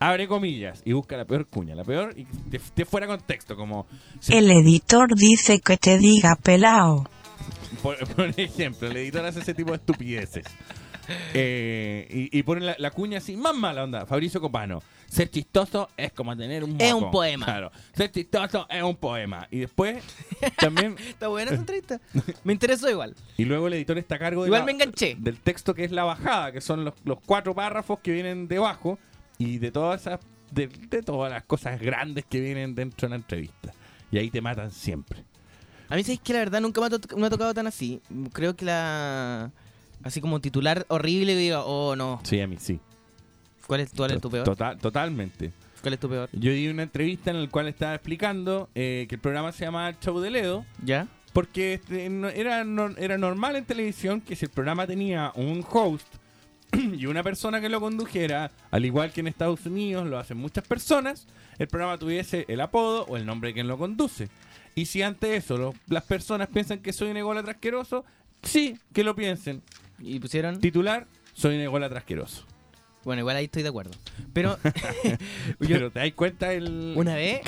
[0.00, 3.86] Abre comillas y busca la peor cuña, la peor y te, te fuera contexto, como
[4.28, 7.08] El editor dice que te diga pelao.
[7.82, 10.44] por, por ejemplo, el editor hace ese tipo de estupideces.
[11.34, 14.06] Eh, y, y pone la, la cuña así, más mala onda.
[14.06, 14.82] Fabricio Copano.
[15.06, 17.44] Ser chistoso es como tener un Es un poema.
[17.46, 17.70] Claro.
[17.94, 19.46] Ser chistoso es un poema.
[19.50, 20.02] Y después
[20.58, 20.96] también.
[21.08, 22.00] Está buena esa entrevista.
[22.44, 23.14] Me interesó igual.
[23.36, 25.14] Y luego el editor está a cargo de Igual la- me enganché.
[25.18, 28.98] del texto que es la bajada, que son los, los cuatro párrafos que vienen debajo
[29.38, 33.16] y de todas esas de, de todas las cosas grandes que vienen dentro de la
[33.16, 33.72] entrevista.
[34.10, 35.24] Y ahí te matan siempre.
[35.88, 38.00] A mí sabéis que la verdad nunca me ha, to- me ha tocado tan así.
[38.32, 39.52] Creo que la...
[40.02, 42.20] Así como titular horrible que diga, oh no.
[42.24, 42.78] Sí, a mí sí.
[43.66, 44.44] ¿Cuál es, cuál es tu peor?
[44.44, 45.52] Total, totalmente.
[45.82, 46.28] ¿Cuál es tu peor?
[46.32, 49.88] Yo di una entrevista en la cual estaba explicando eh, que el programa se llama
[49.88, 50.64] El Show de Ledo.
[50.84, 51.08] ¿Ya?
[51.32, 55.64] Porque este, no- era, no- era normal en televisión que si el programa tenía un
[55.68, 56.06] host
[56.72, 60.66] y una persona que lo condujera, al igual que en Estados Unidos lo hacen muchas
[60.66, 61.26] personas,
[61.58, 64.28] el programa tuviese el apodo o el nombre de quien lo conduce.
[64.76, 68.04] Y si ante eso las personas piensan que soy un ególatra asqueroso,
[68.42, 69.62] sí, que lo piensen.
[69.98, 70.60] ¿Y pusieron?
[70.60, 72.44] Titular, soy un ególatra asqueroso.
[73.04, 73.92] Bueno, igual ahí estoy de acuerdo.
[74.32, 74.58] Pero,
[75.58, 76.94] Pero te das cuenta el...
[76.96, 77.40] una vez,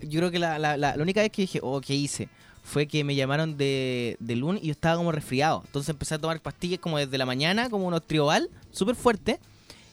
[0.00, 2.28] yo creo que la, la- la- la única vez que dije, oh, ¿qué hice?
[2.62, 5.62] Fue que me llamaron de, de lunes y yo estaba como resfriado.
[5.66, 9.38] Entonces empecé a tomar pastillas como desde la mañana, como unos tribal, súper fuerte.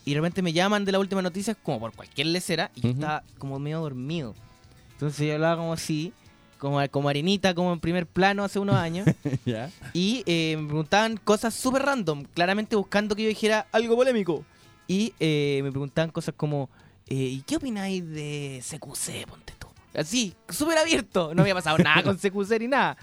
[0.05, 2.89] Y de repente me llaman de la última noticia, como por cualquier lecera, y yo
[2.89, 4.33] estaba como medio dormido.
[4.93, 6.11] Entonces yo hablaba como así,
[6.61, 9.07] como, como arenita, como en primer plano hace unos años.
[9.45, 9.71] ¿Ya?
[9.93, 14.45] Y eh, me preguntaban cosas súper random, claramente buscando que yo dijera algo polémico.
[14.87, 16.69] Y eh, me preguntaban cosas como,
[17.07, 19.67] eh, ¿y qué opináis de CQC, ponte tú?
[19.95, 21.33] Así, súper abierto.
[21.33, 22.95] No había pasado nada con CQC ni nada.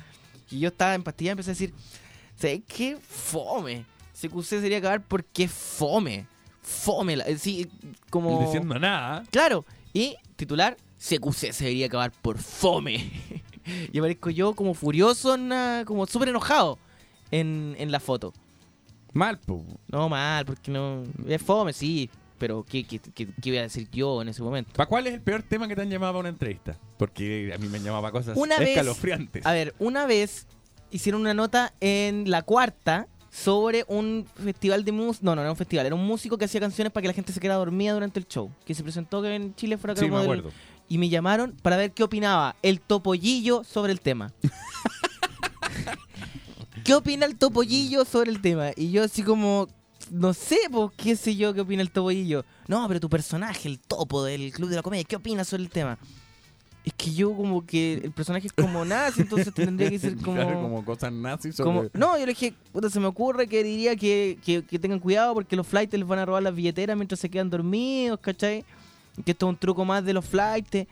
[0.52, 1.74] Y yo estaba en pastilla y empecé a decir,
[2.36, 2.96] ¿sabes qué?
[2.96, 3.84] Fome.
[4.14, 6.28] CQC sería acabar porque fome.
[6.62, 7.36] Fome.
[7.38, 7.68] Sí,
[8.08, 8.40] como...
[8.40, 9.24] Diciendo nada.
[9.32, 9.64] Claro.
[9.92, 13.10] Y titular, CQC se debería acabar por fome.
[13.92, 16.78] y aparezco yo como furioso, en una- como súper enojado
[17.30, 18.32] en, en la foto.
[19.12, 19.64] Mal, po.
[19.88, 21.02] No, mal, porque no...
[21.26, 22.10] Es fome, sí.
[22.38, 24.70] Pero ¿qué, qué, qué, qué voy a decir yo en ese momento?
[24.76, 26.78] ¿Para cuál es el peor tema que te han llamado para una entrevista?
[26.96, 28.68] Porque a mí me han llamado para cosas Una vez...
[28.68, 29.44] escalofriantes.
[29.44, 30.46] A ver, una vez
[30.92, 35.24] hicieron una nota en La Cuarta sobre un festival de música...
[35.24, 35.86] No, no, era un festival.
[35.86, 38.28] Era un músico que hacía canciones para que la gente se quedara dormida durante el
[38.28, 38.52] show.
[38.64, 40.50] Que se presentó que en Chile fuera Sí, me del- acuerdo.
[40.88, 44.32] Y me llamaron para ver qué opinaba el topollillo sobre el tema.
[46.84, 48.70] ¿Qué opina el topollillo sobre el tema?
[48.76, 49.68] Y yo así como,
[50.10, 52.44] no sé, pues, qué sé yo qué opina el topollillo.
[52.66, 55.70] No, pero tu personaje, el topo del Club de la Comedia, ¿qué opina sobre el
[55.70, 55.98] tema?
[56.84, 60.36] Es que yo como que el personaje es como nazi, entonces tendría que ser como...
[60.36, 61.66] Claro, como cosas nazis sobre...
[61.66, 65.00] como- no, yo le dije, puta, se me ocurre que diría que, que, que tengan
[65.00, 68.64] cuidado porque los flights les van a robar las billeteras mientras se quedan dormidos, ¿cachai?
[69.24, 70.86] Que esto es un truco más de los flights.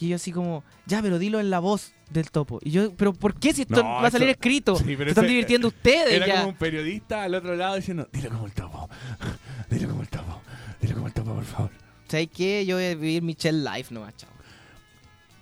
[0.00, 2.60] Y yo así como, ya, pero dilo en la voz del topo.
[2.62, 4.76] Y yo, pero ¿por qué si esto No, va a salir eso- escrito?
[4.78, 6.36] Sí, se pero están ese- divirtiendo ustedes Era ya.
[6.36, 8.88] como un periodista al otro lado diciendo, dilo como el topo,
[9.70, 10.40] dilo como el topo,
[10.80, 11.70] dilo como el topo, por favor.
[12.06, 12.64] ¿Sabes qué?
[12.64, 14.30] Yo voy a vivir mi Shell Life nomás, chao.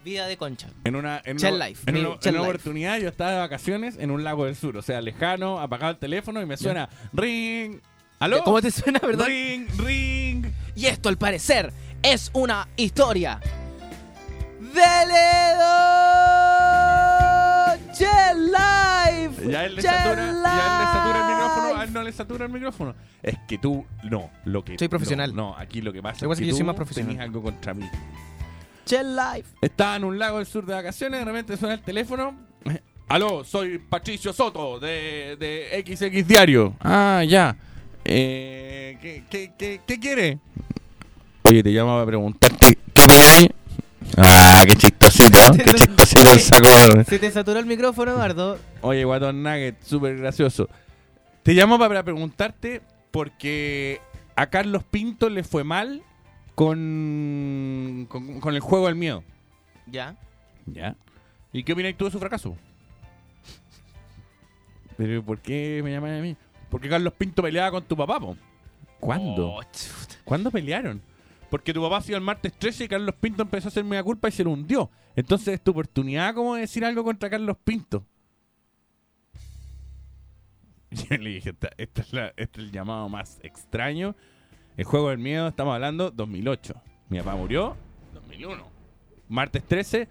[0.05, 0.68] Vida de concha.
[0.84, 4.22] En una, en una, life, en una- en oportunidad yo estaba de vacaciones en un
[4.24, 7.80] lago del sur, o sea, lejano, apagado el teléfono y me suena ring.
[8.20, 8.43] ¿Aló?
[8.45, 9.26] ¿Cómo te suena, verdad?
[9.26, 10.47] Ring, ring.
[10.74, 11.72] Y esto, al parecer,
[12.07, 13.40] es una historia
[14.61, 15.74] de Ledo
[17.92, 19.50] Shell Life.
[19.50, 22.44] Ya él le satura, ya él le satura el micrófono, a él no le satura
[22.46, 22.94] el micrófono.
[23.24, 24.78] Es que tú, no, lo que...
[24.78, 25.34] Soy profesional.
[25.34, 27.09] No, no, aquí lo que pasa Lo es que, yo soy tú más profesional.
[27.09, 27.90] tenías algo contra mí.
[28.84, 29.57] Chell Life.
[29.61, 32.36] Estaba en un lago del sur de vacaciones, de repente suena el teléfono.
[33.09, 36.76] Aló, soy Patricio Soto de, de XX Diario.
[36.78, 37.57] Ah, ya.
[38.04, 40.38] Eh, ¿qué, qué, qué, qué quiere?
[41.49, 42.76] Oye, te llamaba a preguntarte.
[42.92, 43.49] ¿Qué hay?
[44.16, 47.05] Ah, qué chistosito, qué chistosito el saco.
[47.05, 48.59] Se te saturó el micrófono, Eduardo.
[48.80, 50.68] Oye, Guatón Nugget, súper gracioso.
[51.44, 52.82] Te llamo para preguntarte
[53.12, 54.01] porque
[54.34, 56.03] a Carlos Pinto le fue mal
[56.57, 59.22] con, con, con el juego del miedo.
[59.86, 60.16] Ya.
[60.66, 60.97] ¿Ya?
[61.53, 62.57] ¿Y qué opinas tú de su fracaso?
[64.97, 66.36] ¿Pero por qué me llaman a mí?
[66.70, 68.36] Porque Carlos Pinto peleaba con tu papá, po.
[68.99, 69.51] ¿Cuándo?
[69.51, 69.61] Oh,
[70.24, 71.01] ¿Cuándo pelearon?
[71.51, 74.03] Porque tu papá ha sido el martes 13 y Carlos Pinto empezó a hacer media
[74.03, 74.90] culpa y se lo hundió.
[75.14, 78.05] Entonces es tu oportunidad como de decir algo contra Carlos Pinto.
[80.90, 82.03] Yo le dije, esta, este
[82.36, 84.16] es el llamado más extraño.
[84.76, 86.74] El juego del miedo, estamos hablando 2008.
[87.09, 87.76] Mi papá murió
[88.14, 88.66] 2001.
[89.28, 90.09] Martes 13,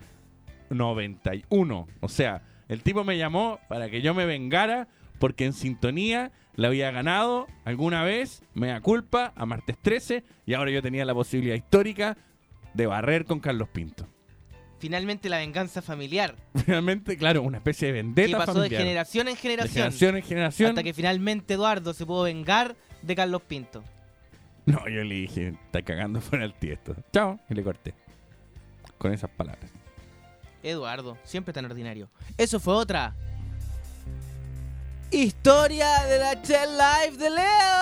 [0.70, 1.88] 91.
[2.00, 4.88] O sea, el tipo me llamó para que yo me vengara
[5.20, 10.54] porque en sintonía le había ganado alguna vez, me da culpa, a Martes 13 y
[10.54, 12.18] ahora yo tenía la posibilidad histórica
[12.74, 14.08] de barrer con Carlos Pinto.
[14.80, 16.36] Finalmente la venganza familiar.
[16.66, 18.70] Finalmente, claro, una especie de vendetta que pasó familiar.
[18.70, 19.74] de generación en generación.
[19.74, 20.70] De generación en generación.
[20.70, 23.84] Hasta que finalmente Eduardo se pudo vengar de Carlos Pinto.
[24.66, 26.96] No, yo le dije, está cagando fuera el tiesto.
[27.14, 27.40] Chao.
[27.50, 27.94] Y le corté.
[28.98, 29.72] Con esas palabras.
[30.64, 32.10] Eduardo, siempre tan ordinario.
[32.38, 33.16] Eso fue otra.
[35.12, 37.76] Historia de la Shell Life de Leo.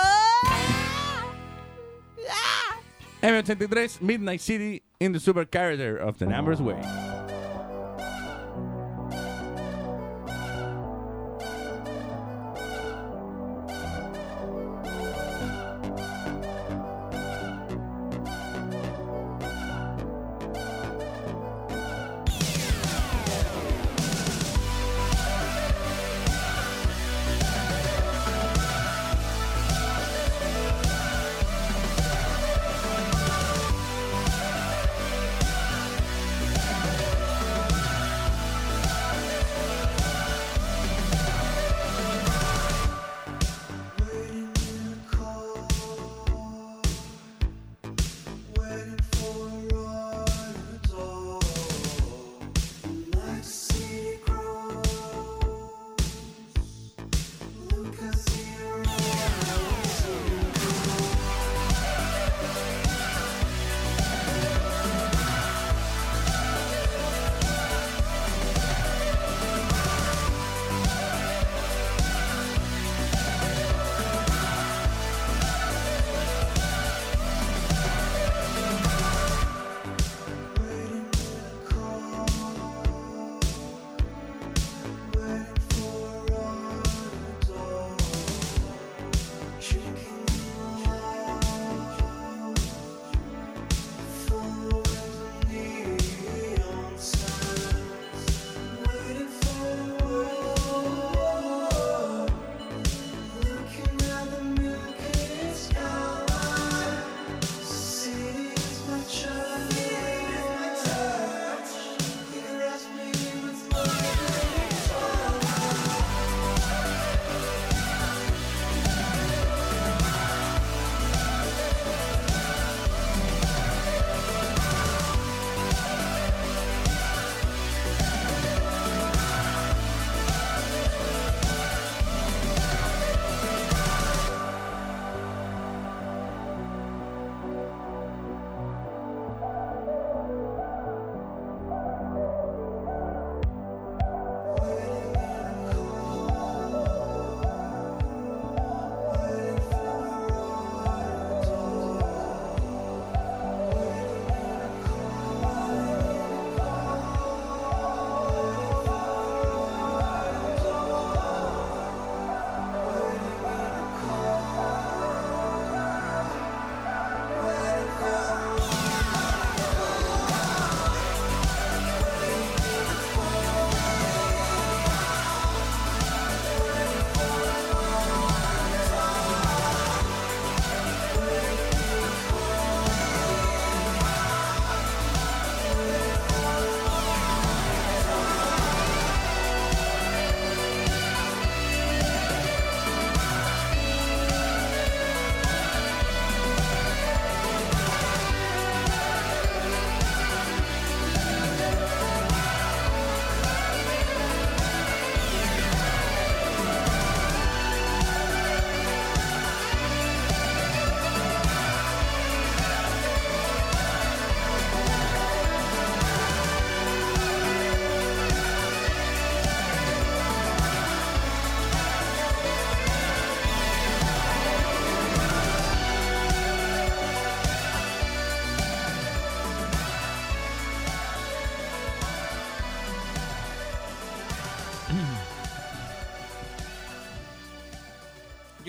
[3.22, 6.80] M83, Midnight City, in the super character of the numbers way.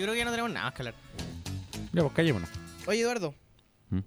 [0.06, 0.94] Creo que ya no tenemos nada más que hablar.
[1.92, 2.48] Ya, pues callémonos.
[2.86, 3.34] Oye, Eduardo.
[3.90, 3.98] ¿Mm?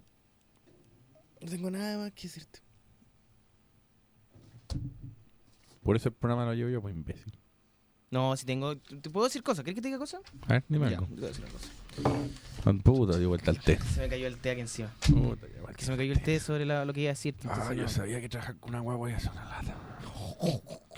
[1.41, 2.59] No tengo nada más que decirte.
[5.83, 7.37] Por eso el programa lo llevo yo, pues imbécil.
[8.11, 8.77] No, si tengo.
[8.77, 9.63] ¿Te puedo decir cosas?
[9.63, 10.21] ¿Quieres que te diga cosas?
[10.47, 11.07] A ver, dime Ya, algo.
[11.07, 11.67] te voy a decir una cosa.
[12.65, 13.77] Ah, Puta, dio vuelta al té.
[13.93, 14.93] Se me cayó el té aquí encima.
[15.07, 15.75] Puta, mal.
[15.75, 17.35] Que se me cayó el té sobre la- lo que iba a decir.
[17.45, 17.89] Ah, yo no.
[17.89, 19.75] sabía que trabajar con una huevo iba a ser una lata.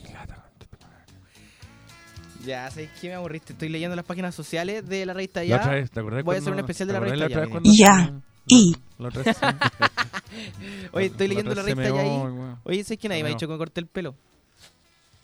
[2.46, 3.10] Ya, ¿sabes qué?
[3.10, 3.54] Me aburriste.
[3.54, 5.58] Estoy leyendo las páginas sociales de la revista La Ya.
[5.58, 7.40] otra vez, ¿te acordás Voy a hacer cuando- un especial de te la acordás revista
[7.40, 7.64] la Ya.
[7.64, 8.12] vez Ya.
[8.12, 8.76] cuando- Y.
[8.98, 9.46] La otra vez sí.
[10.94, 12.34] Oye, estoy La leyendo la otra vez se revista Ya meó, ahí.
[12.34, 12.60] weón.
[12.64, 14.16] Oye, ¿sabes que nadie me ha dicho que me corté el pelo?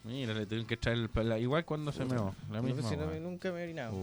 [0.03, 1.38] Mira, le tuvieron que traer el pelo.
[1.38, 2.34] Igual cuando se meó.
[2.51, 2.88] La No, misma.
[2.88, 3.24] si no, weón.
[3.24, 3.93] nunca me he orinado.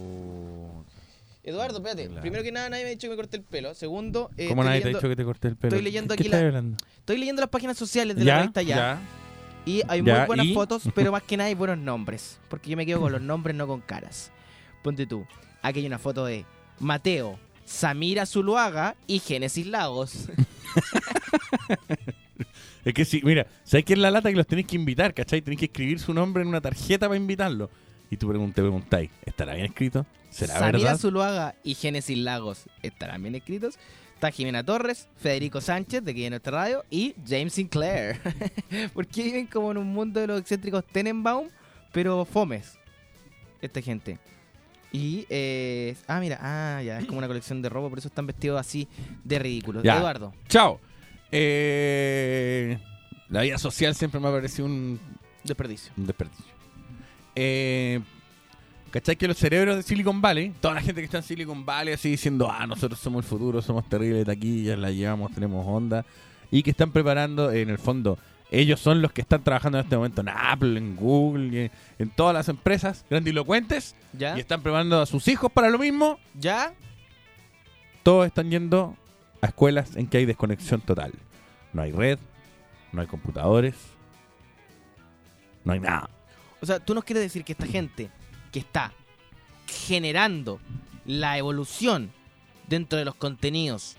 [1.43, 2.07] Eduardo, espérate.
[2.07, 2.21] Claro.
[2.23, 3.75] Primero que nada, nadie me ha dicho que me corté el pelo.
[3.75, 5.69] Segundo, eh, ¿Cómo estoy nadie te ha leyendo- dicho que te corté el pelo?
[5.77, 6.77] Estoy leyendo ¿Qué aquí estás la- hablando?
[6.99, 8.99] Estoy leyendo las páginas sociales de Ya, la revista ya.
[9.67, 10.55] Y hay Ya, muy buenas ¿y?
[10.55, 12.39] fotos, pero más que nada hay buenos nombres.
[12.49, 14.31] Porque yo me quedo con los nombres, no con caras.
[14.83, 15.27] Ponte tú.
[15.63, 16.45] Aquí hay una foto de
[16.81, 20.29] Mateo, Samira Zuluaga y Génesis Lagos.
[22.85, 25.41] Es que sí, mira, ¿sabes qué es la lata que los tenéis que invitar, cachai?
[25.41, 27.71] Tenéis que escribir su nombre en una tarjeta para invitarlo.
[28.11, 30.05] Y tú pregun- te preguntáis, ¿estará bien escrito?
[30.29, 30.99] ¿Será Samira verdad?
[30.99, 33.79] Zuluaga y Génesis Lagos estarán bien escritos.
[34.25, 38.19] Está Jimena Torres, Federico Sánchez, de aquí de nuestra radio, y James Sinclair.
[38.95, 41.51] Porque viven como en un mundo de los excéntricos Tenenbaum,
[41.93, 42.79] pero fomes.
[43.61, 44.19] Esta gente.
[44.93, 48.27] Y, eh, ah, mira, ah, ya, es como una colección de ropa, por eso están
[48.27, 48.89] vestidos así
[49.25, 49.83] de ridículos.
[49.83, 49.99] Ya.
[49.99, 50.81] Eduardo, Chao.
[51.31, 52.79] Eh,
[53.29, 54.99] la vida social siempre me ha parecido un,
[55.43, 55.93] desperdicio.
[55.99, 56.47] un desperdicio.
[57.37, 58.01] Eh,
[58.95, 61.95] ¿Cachai que los cerebros de Silicon Valley, toda la gente que está en Silicon Valley
[61.95, 66.07] así diciendo, ah, nosotros somos el futuro, somos terribles taquillas, la llevamos, tenemos onda,
[66.53, 68.21] y que están preparando, en el fondo,
[68.53, 72.35] ellos son los que están trabajando en este momento en Apple, en Google, en todas
[72.35, 74.37] las empresas grandilocuentes, ¿Ya?
[74.37, 76.73] y están preparando a sus hijos para lo mismo, ¿Ya?
[78.05, 78.97] todos están yendo
[79.41, 81.13] a escuelas en que hay desconexión total.
[81.73, 82.21] No hay red,
[82.93, 83.75] no hay computadores,
[85.65, 86.09] no hay nada.
[86.63, 88.09] O sea, tú nos quieres decir que esta gente
[88.55, 88.93] que está
[89.67, 90.61] generando
[91.05, 92.13] la evolución
[92.69, 93.97] dentro de los contenidos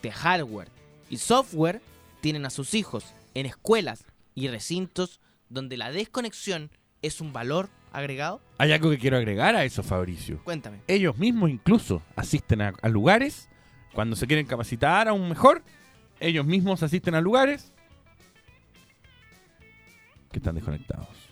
[0.00, 0.70] de hardware
[1.10, 1.82] y software
[2.22, 3.04] tienen a sus hijos
[3.34, 6.70] en escuelas y recintos donde la desconexión
[7.02, 8.40] es un valor agregado?
[8.56, 10.42] Hay algo que quiero agregar a eso, Fabricio.
[10.44, 10.80] Cuéntame.
[10.86, 13.50] Ellos mismos incluso asisten a, a lugares
[13.92, 15.62] cuando se quieren capacitar aún mejor.
[16.20, 17.70] Ellos mismos asisten a lugares
[20.32, 21.27] que están desconectados.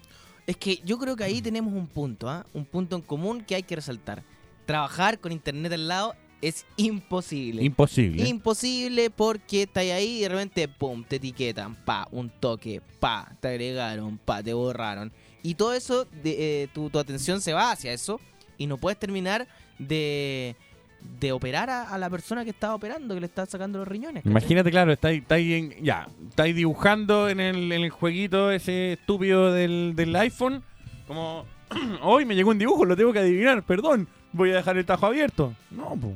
[0.46, 2.46] Es que yo creo que ahí tenemos un punto, ¿ah?
[2.54, 4.22] Un punto en común que hay que resaltar.
[4.64, 7.64] Trabajar con internet al lado es imposible.
[7.64, 8.28] Imposible.
[8.28, 13.48] Imposible porque estás ahí y de repente, pum, te etiquetan, pa, un toque, pa, te
[13.48, 15.12] agregaron, pa, te borraron.
[15.42, 18.20] Y todo eso, de, eh, tu, tu atención se va hacia eso
[18.58, 20.56] y no puedes terminar de,
[21.20, 24.22] de operar a, a la persona que está operando, que le está sacando los riñones.
[24.22, 24.30] ¿cachai?
[24.30, 29.52] Imagínate, claro, estáis estáis en- ya, estáis dibujando en el, en el jueguito ese estúpido
[29.52, 30.62] del, del iPhone,
[31.06, 31.46] como,
[32.02, 35.06] hoy me llegó un dibujo, lo tengo que adivinar, perdón, voy a dejar el tajo
[35.06, 35.54] abierto.
[35.70, 36.14] No, pues.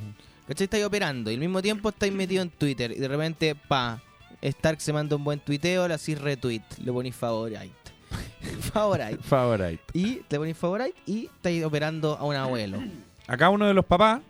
[0.48, 0.64] ¿Cachai?
[0.64, 4.02] Estáis operando y al mismo tiempo estáis metido en Twitter y de repente, pa,
[4.42, 7.70] Stark se manda un buen tuiteo, le hacís retweet, le ponís favorite.
[8.72, 9.18] favorite.
[9.22, 9.82] Favorite.
[9.92, 12.78] Y le ponís favorite y estáis operando a un abuelo.
[13.26, 14.20] Acá uno de los papás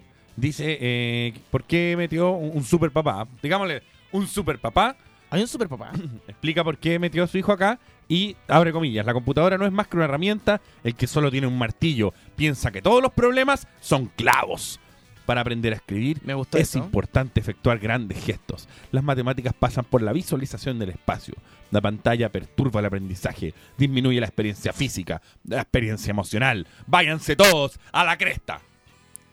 [0.40, 3.26] dice, eh, ¿por qué metió un, un super papá?
[3.42, 3.82] Digámosle,
[4.12, 4.96] un super papá.
[5.30, 5.92] Hay un super papá.
[6.28, 7.78] Explica por qué metió a su hijo acá
[8.08, 9.06] y abre comillas.
[9.06, 10.60] La computadora no es más que una herramienta.
[10.82, 14.80] El que solo tiene un martillo piensa que todos los problemas son clavos.
[15.26, 16.80] Para aprender a escribir Me gustó es eso.
[16.80, 18.68] importante efectuar grandes gestos.
[18.90, 21.34] Las matemáticas pasan por la visualización del espacio.
[21.70, 26.66] La pantalla perturba el aprendizaje, disminuye la experiencia física, la experiencia emocional.
[26.88, 28.60] Váyanse todos a la cresta.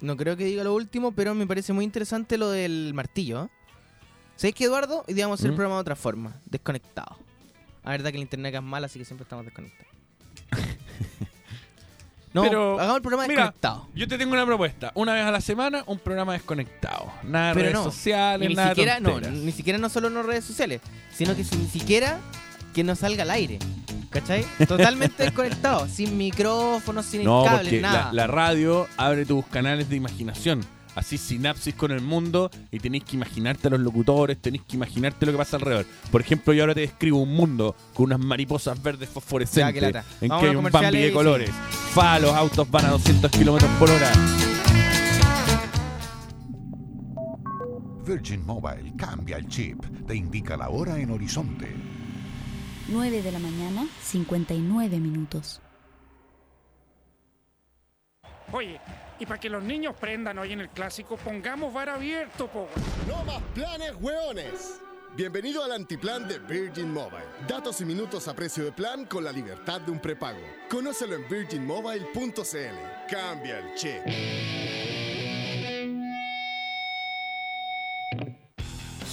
[0.02, 3.46] No creo que diga lo último, pero me parece muy interesante lo del martillo.
[3.46, 3.50] ¿eh?
[4.36, 5.04] ¿Sabéis que Eduardo?
[5.08, 5.56] Hoy día vamos a hacer el ¿Mm?
[5.56, 7.18] programa de otra forma, desconectado.
[7.84, 9.88] La verdad que el internet acá es mal, así que siempre estamos desconectados.
[12.34, 13.88] no, Pero, hagamos el programa mira, desconectado.
[13.96, 14.92] Yo te tengo una propuesta.
[14.94, 17.12] Una vez a la semana, un programa desconectado.
[17.24, 19.38] Nada de Pero redes no, sociales, ni nada de siquiera, no, tonteras.
[19.38, 20.82] ni siquiera no solo las redes sociales,
[21.12, 22.20] sino que si- ni siquiera
[22.78, 23.58] que no salga al aire.
[24.12, 24.46] ¿Cachai?
[24.68, 28.06] Totalmente desconectado, sin micrófono, sin No, cables, porque nada.
[28.06, 30.64] la, la radio abre tus canales de imaginación.
[30.94, 35.26] Así sinapsis con el mundo y tenéis que imaginarte a los locutores, tenéis que imaginarte
[35.26, 35.88] lo que pasa alrededor.
[36.12, 39.84] Por ejemplo, yo ahora te describo un mundo con unas mariposas verdes fosforescentes
[40.22, 41.50] en Vamos que hay un Bambi de colores.
[41.94, 44.12] Fa, los autos van a 200 kilómetros por hora.
[48.06, 51.76] Virgin Mobile cambia el chip, te indica la hora en horizonte.
[52.90, 55.62] 9 de la mañana, 59 minutos.
[58.52, 58.80] Oye,
[59.20, 62.70] y para que los niños prendan hoy en el clásico, pongamos bar abierto, po.
[63.08, 64.80] ¡No más planes, hueones!
[65.18, 67.26] Bienvenido al antiplan de Virgin Mobile.
[67.48, 70.40] Datos y minutos a precio de plan con la libertad de un prepago.
[70.70, 73.10] Conócelo en virginmobile.cl.
[73.10, 74.87] Cambia el chip.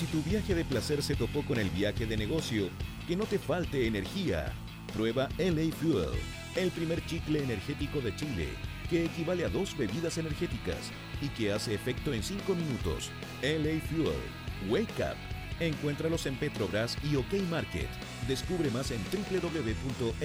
[0.05, 2.69] Si tu viaje de placer se topó con el viaje de negocio,
[3.09, 4.53] que no te falte energía.
[4.93, 6.11] Prueba LA Fuel,
[6.57, 8.49] el primer chicle energético de Chile,
[8.91, 10.93] que equivale a dos bebidas energéticas
[11.23, 13.11] y que hace efecto en 5 minutos.
[13.41, 14.21] LA Fuel,
[14.69, 15.17] Wake Up.
[15.59, 17.89] Encuéntralos en Petrobras y OK Market.
[18.29, 20.25] Descubre más en www.lafuel.cl.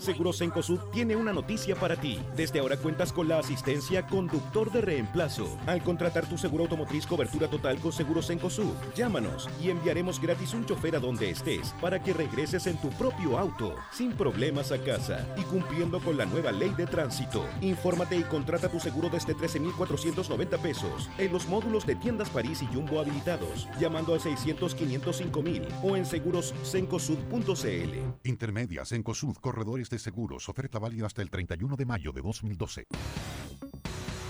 [0.00, 2.20] Seguros Encosud tiene una noticia para ti.
[2.36, 5.58] Desde ahora cuentas con la asistencia conductor de reemplazo.
[5.66, 10.64] Al contratar tu seguro automotriz cobertura total con Seguros Encosud, llámanos y enviaremos gratis un
[10.64, 15.26] chofer a donde estés para que regreses en tu propio auto, sin problemas a casa
[15.36, 17.44] y cumpliendo con la nueva ley de tránsito.
[17.60, 22.66] Infórmate y contrata tu seguro desde 13,490 pesos en los módulos de tiendas París y
[22.66, 27.98] Jumbo habilitados, llamando al 600-505,000 o en segurosencosud.cl.
[28.22, 30.48] Intermedias en COSUD, corredores de seguros.
[30.48, 32.86] Oferta válida hasta el 31 de mayo de 2012.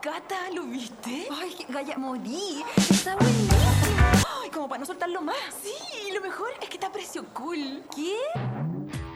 [0.00, 1.26] Cata, ¿lo viste?
[1.30, 2.62] Ay, Gaya, morí.
[2.76, 3.56] Está buenísimo.
[4.42, 5.36] Ay, como para no soltarlo más.
[5.62, 5.72] Sí,
[6.08, 7.82] y lo mejor es que está a precio cool.
[7.94, 8.14] ¿Qué?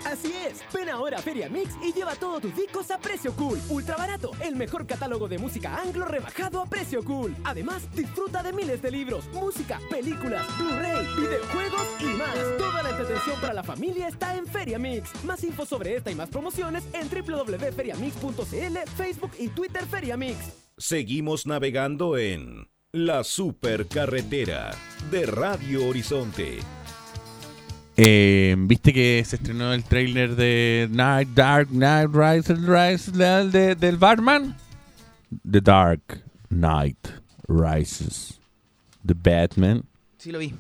[0.05, 3.61] Así es, ven ahora a Feria Mix y lleva todos tus discos a precio cool.
[3.69, 7.37] Ultra barato, el mejor catálogo de música anglo rebajado a precio cool.
[7.45, 12.35] Además, disfruta de miles de libros, música, películas, Blu-ray, videojuegos y más.
[12.59, 15.25] Toda la entretención para la familia está en Feria Mix.
[15.25, 20.70] Más info sobre esta y más promociones en www.feriamix.cl, Facebook y Twitter Feria Mix.
[20.85, 24.71] Seguimos navegando en La Supercarretera
[25.11, 26.61] de Radio Horizonte.
[27.99, 33.75] Eh, ¿Viste que se estrenó el trailer de Night Dark Night Rises Rise del, de-
[33.75, 34.57] del Batman?
[35.51, 37.09] The Dark Knight
[37.47, 38.41] Rises.
[39.05, 39.85] The Batman.
[40.17, 40.55] Sí, lo vi.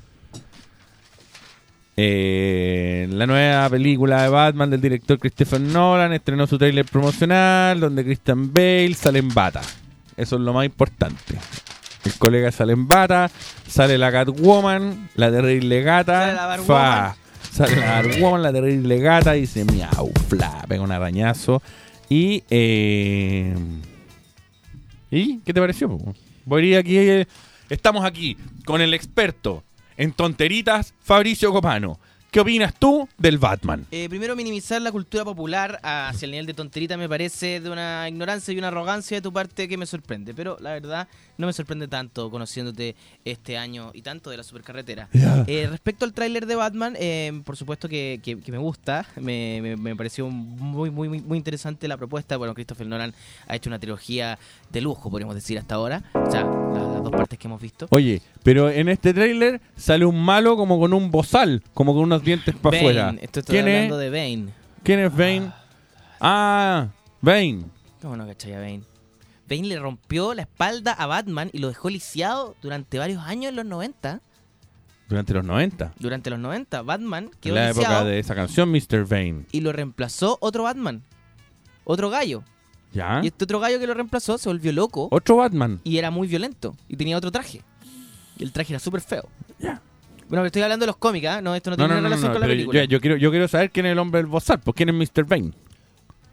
[1.96, 8.04] Eh, la nueva película de Batman del director Christopher Nolan estrenó su trailer promocional donde
[8.04, 9.62] Christian Bale sale en bata.
[10.16, 11.38] Eso es lo más importante.
[12.04, 13.30] El colega sale en bata,
[13.66, 17.16] sale la Catwoman, la terrible gata, Sale la
[17.52, 21.62] sale la Batwoman, la terrible gata, y dice miau, fla, pega un arañazo.
[22.08, 23.54] Y, eh,
[25.10, 25.98] ¿y qué te pareció?
[26.44, 27.26] Voy a ir aquí, eh,
[27.68, 29.62] estamos aquí con el experto
[29.96, 31.98] en tonteritas, Fabricio Copano.
[32.30, 33.86] ¿Qué opinas tú del Batman?
[33.90, 38.08] Eh, primero, minimizar la cultura popular hacia el nivel de tonterita me parece de una
[38.08, 40.32] ignorancia y una arrogancia de tu parte que me sorprende.
[40.32, 41.08] Pero la verdad,
[41.38, 45.08] no me sorprende tanto conociéndote este año y tanto de la supercarretera.
[45.12, 45.42] Ya.
[45.48, 49.06] Eh, respecto al tráiler de Batman, eh, por supuesto que, que- que me gusta.
[49.16, 52.36] Me, me- me pareció muy, muy, muy, interesante la propuesta.
[52.36, 53.12] Bueno, Christopher Nolan
[53.48, 54.38] ha hecho una trilogía
[54.70, 56.04] de lujo, podríamos decir, hasta ahora.
[56.14, 57.88] O sea, la- las dos partes que hemos visto.
[57.90, 62.54] Oye, pero en este tráiler sale un malo como con un bozal, como con dientes
[62.56, 63.14] para afuera.
[63.20, 64.10] esto estoy ¿Quién hablando es?
[64.10, 64.52] de Bane.
[64.82, 65.52] ¿Quién es Bane?
[66.20, 66.88] Ah,
[67.20, 67.64] Bane.
[68.02, 68.82] ¿Cómo no cachai a Bane?
[69.48, 73.56] Bane le rompió la espalda a Batman y lo dejó lisiado durante varios años en
[73.56, 74.20] los 90.
[75.08, 75.94] Durante los 90.
[75.98, 79.04] Durante los 90, Batman En quedó la época de esa canción, Mr.
[79.08, 79.44] Bane.
[79.50, 81.02] y lo reemplazó otro Batman.
[81.84, 82.44] Otro gallo.
[82.92, 83.20] ¿Ya?
[83.22, 85.80] Y este otro gallo que lo reemplazó se volvió loco Otro Batman.
[85.84, 86.76] y era muy violento.
[86.88, 87.62] Y tenía otro traje.
[88.38, 89.28] Y el traje era súper feo.
[90.30, 91.42] Bueno, estoy hablando de los cómics, ¿ah?
[91.42, 92.84] No, esto no No, tiene no, no, relación no, con la película.
[92.84, 94.60] yo, yo quiero, yo quiero saber quién es el hombre del bozal.
[94.60, 95.24] Pues quién es Mr.
[95.24, 95.50] Bane.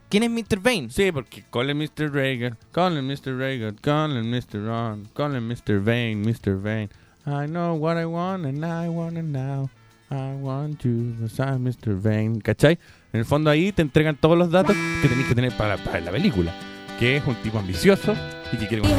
[0.09, 0.59] ¿Quién es Mr.
[0.61, 0.89] Bane?
[0.89, 2.09] Sí, porque call him Mr.
[2.13, 3.35] Reagan, call him Mr.
[3.37, 4.65] Reagan, call him Mr.
[4.65, 5.83] Ron, call him Mr.
[5.83, 6.55] Vane, Mr.
[6.61, 6.89] Vane.
[7.25, 9.69] I know what I want and I want it now.
[10.09, 11.99] I want you, I'm Mr.
[12.01, 12.39] Vane.
[12.41, 12.79] ¿Cachai?
[13.11, 15.99] En el fondo ahí te entregan todos los datos que tenéis que tener para, para
[15.99, 16.53] la película.
[16.99, 18.15] Que es un tipo ambicioso
[18.53, 18.83] y que quiere...
[18.87, 18.97] Esa es,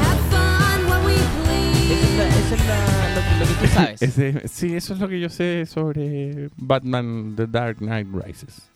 [2.18, 2.97] la- esa es la-
[3.60, 4.02] tú sabes.
[4.02, 8.68] Ese- sí, eso es lo que yo sé sobre Batman The Dark Knight Rises.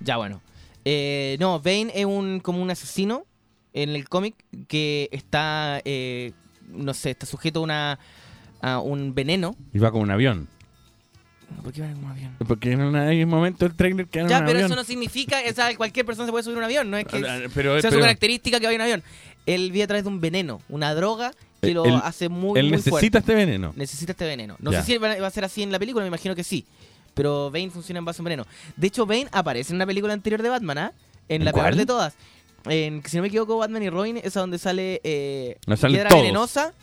[0.00, 0.40] Ya, bueno.
[0.84, 3.24] Eh, no, Bane es un como un asesino
[3.72, 4.34] en el cómic
[4.68, 6.32] que está, eh,
[6.68, 7.98] no sé, está sujeto a, una,
[8.60, 9.56] a un veneno.
[9.72, 10.48] Y va con un avión.
[11.62, 12.36] ¿Por qué van en un avión?
[12.48, 14.66] Porque en un momento del trailer que era Ya, un pero avión.
[14.72, 17.04] eso no significa, o sea, cualquier persona se puede subir a un avión, no es
[17.04, 19.02] que Ah, pero- sea pero- su característica que vaya en un avión.
[19.44, 21.32] Él vive a través de un veneno, una droga
[21.62, 23.18] que Él- lo él- hace muy, él muy necesita fuerte.
[23.18, 23.72] este veneno.
[23.76, 24.56] Necesita este veneno.
[24.58, 24.80] No Ya.
[24.82, 26.66] sé si va a ser así en la película, me imagino que sí.
[27.14, 28.46] Pero Bane funciona en base a un veneno.
[28.76, 30.92] De hecho, Bane aparece en una película anterior de Batman, ¿ah?
[31.28, 32.14] En ¿En la peor de todas.
[32.64, 36.20] En, si no me equivoco, Batman y Robin, esa donde sale eh, No Piedra todos.
[36.22, 36.74] Venenosa.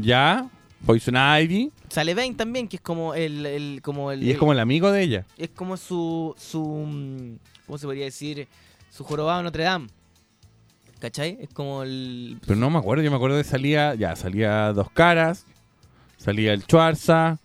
[0.00, 0.48] Ya,
[0.86, 1.72] Poison Ivy.
[1.90, 4.90] Sale Bane también, que es como el, el- como el, Y es como el amigo
[4.92, 5.26] de ella.
[5.36, 8.48] es como su, su, mm, ¿cómo se podría decir?
[8.90, 9.88] Su jorobado Notre Dame.
[10.98, 11.36] ¿Cachai?
[11.40, 12.38] Es como el...
[12.46, 15.44] Pero no me acuerdo, yo me acuerdo de salía, ya, salía Dos Caras,
[16.16, 17.38] salía el Schwarza,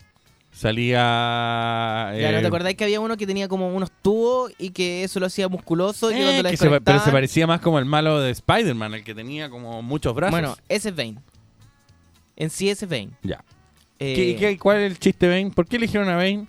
[0.51, 2.11] salía...
[2.17, 5.03] Ya, ¿no eh, te acordáis que había uno que tenía como unos tubos y que
[5.03, 6.11] eso lo hacía musculoso?
[6.11, 8.31] y que eh, cuando lo que se pero se parecía más como el malo de
[8.31, 10.31] Spider-Man, el que tenía como muchos brazos.
[10.31, 11.17] Bueno, ese es Bane.
[12.37, 13.11] En sí ese es Bane.
[13.21, 13.43] ya.
[13.99, 15.51] Eh, ¿Qué- qué- cuál es el chiste de Bane?
[15.53, 16.47] ¿Por qué eligieron a Bane?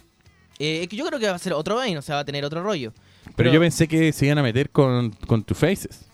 [0.59, 2.25] eh, es que yo creo que va a ser otro Bane, o sea, va a
[2.25, 2.93] tener otro rollo.
[3.37, 6.07] Pero, yo pensé que se iban a meter con, con Two Faces.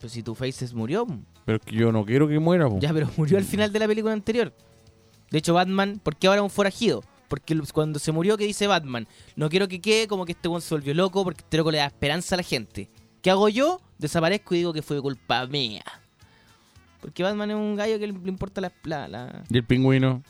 [0.00, 1.06] Pues si tu Faces murió,
[1.44, 2.68] Pero es que yo no quiero que muera.
[2.68, 2.78] po.
[2.80, 4.54] ya, pero murió al final de la película anterior.
[5.30, 7.02] De hecho, Batman, ¿por qué ahora es un forajido?
[7.28, 9.06] Porque cuando se murió, ¿qué dice Batman?
[9.36, 11.78] No quiero que quede como que este weón se volvió loco porque este loco le
[11.78, 12.88] da esperanza a la gente.
[13.20, 13.80] ¿Qué hago yo?
[13.98, 15.82] Desaparezco y digo que fue culpa mía.
[17.00, 18.72] Porque Batman es un gallo que le le importa la...
[18.84, 20.22] la- la- ¿Y el pingüino?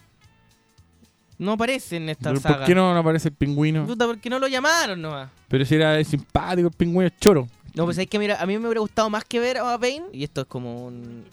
[1.39, 2.57] No aparece en esta ¿Pero saga.
[2.59, 3.87] ¿Por qué no, no aparece el pingüino?
[3.87, 5.31] Puta, porque no lo llamaron nomás.
[5.47, 7.47] Pero si era simpático, el pingüino es choro.
[7.79, 10.03] No, pues es que mira, a mí me hubiera gustado más que ver a Bane,
[10.12, 11.24] y esto es como un...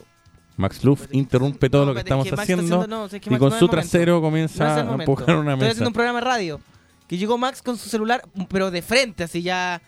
[0.57, 3.37] Max Luff interrumpe todo lo que estamos es que haciendo, haciendo- no, es que y
[3.37, 5.71] con no su trasero comienza a empujar una Estoy mesa.
[5.71, 6.61] haciendo un programa de radio.
[7.07, 9.81] Que llegó Max con su celular, pero de frente, así ya...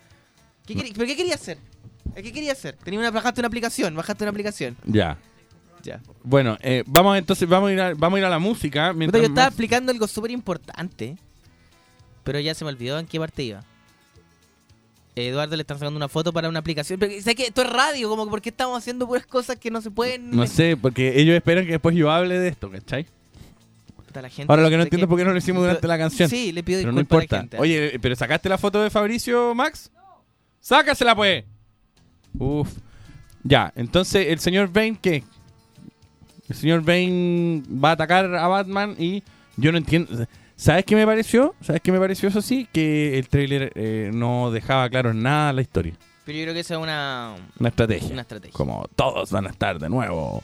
[0.66, 1.58] ¿Qué ¿Pero qué quería hacer?
[2.16, 2.76] ¿Qué quería hacer?
[2.84, 4.76] Tenía una, bajaste una aplicación, bajaste una aplicación.
[4.86, 5.18] Ya.
[5.84, 6.02] Ya.
[6.24, 8.92] Bueno, eh, vamos entonces vamos a ir a, vamos a ir a la música.
[8.94, 11.16] Mientras yo estaba Max- explicando algo súper importante,
[12.24, 13.64] pero ya se me olvidó en qué parte iba.
[15.26, 17.00] Eduardo le están sacando una foto para una aplicación.
[17.00, 17.44] Pero, ¿sabes qué?
[17.48, 20.32] Esto es radio, como que ¿por qué estamos haciendo puras cosas que no se pueden...
[20.32, 23.06] No sé, porque ellos esperan que después yo hable de esto, ¿cachai?
[24.14, 25.96] La gente- Ahora lo que no entiendo es por qué no lo hicimos durante la
[25.98, 26.28] canción.
[26.28, 27.58] Sí, le pido Pero no disculpas a la importa.
[27.58, 27.58] gente.
[27.60, 29.92] Oye, ¿pero sacaste la foto de Fabricio, Max?
[30.60, 31.44] ¡Sácasela, pues!
[32.40, 32.68] Uf.
[33.44, 35.24] Ya, entonces, ¿el señor Bane qué?
[36.50, 39.22] El señor Bane va a atacar a Batman y
[39.56, 40.26] yo no entiendo...
[40.58, 41.54] ¿Sabes qué me pareció?
[41.62, 42.68] ¿Sabes qué me pareció eso sí?
[42.74, 45.94] Que el tráiler eh, no dejaba claro nada la historia.
[46.26, 47.36] Pero yo creo que esa es una...
[47.60, 48.10] Una estrategia.
[48.12, 48.54] Una estrategia.
[48.58, 50.44] Como todos van a estar de nuevo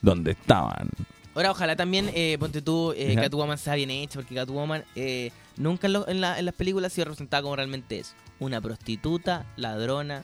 [0.00, 0.88] donde estaban.
[1.34, 3.22] Ahora, ojalá también, eh, ponte tú, eh, Ajá.
[3.22, 6.92] Catwoman sea bien hecha, porque Catwoman eh, nunca en, lo- en la- en las películas
[6.92, 8.14] ha sido representada como realmente es.
[8.40, 10.22] Una prostituta, ladrona,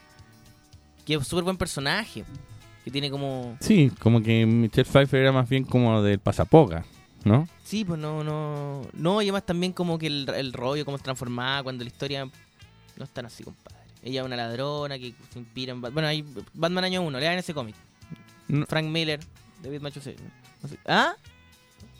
[1.04, 2.24] que es un súper buen personaje,
[2.84, 3.56] que tiene como...
[3.60, 6.84] Sí, como que Michelle Pfeiffer era más bien como del pasapoca,
[7.24, 7.48] ¿no?
[7.64, 8.82] Sí, pues no, no...
[8.92, 12.24] No, y además también como que el, el rollo, cómo se transformaba, cuando la historia
[12.96, 13.78] no es tan así, compadre.
[14.02, 15.80] Ella es una ladrona que se inspira en...
[15.80, 17.74] Bat- Bueno, hay Batman año 1, lean ese cómic.
[18.48, 18.66] No.
[18.66, 19.20] Frank Miller,
[19.62, 20.00] David Macho
[20.62, 20.78] no sé.
[20.86, 21.14] ¿Ah?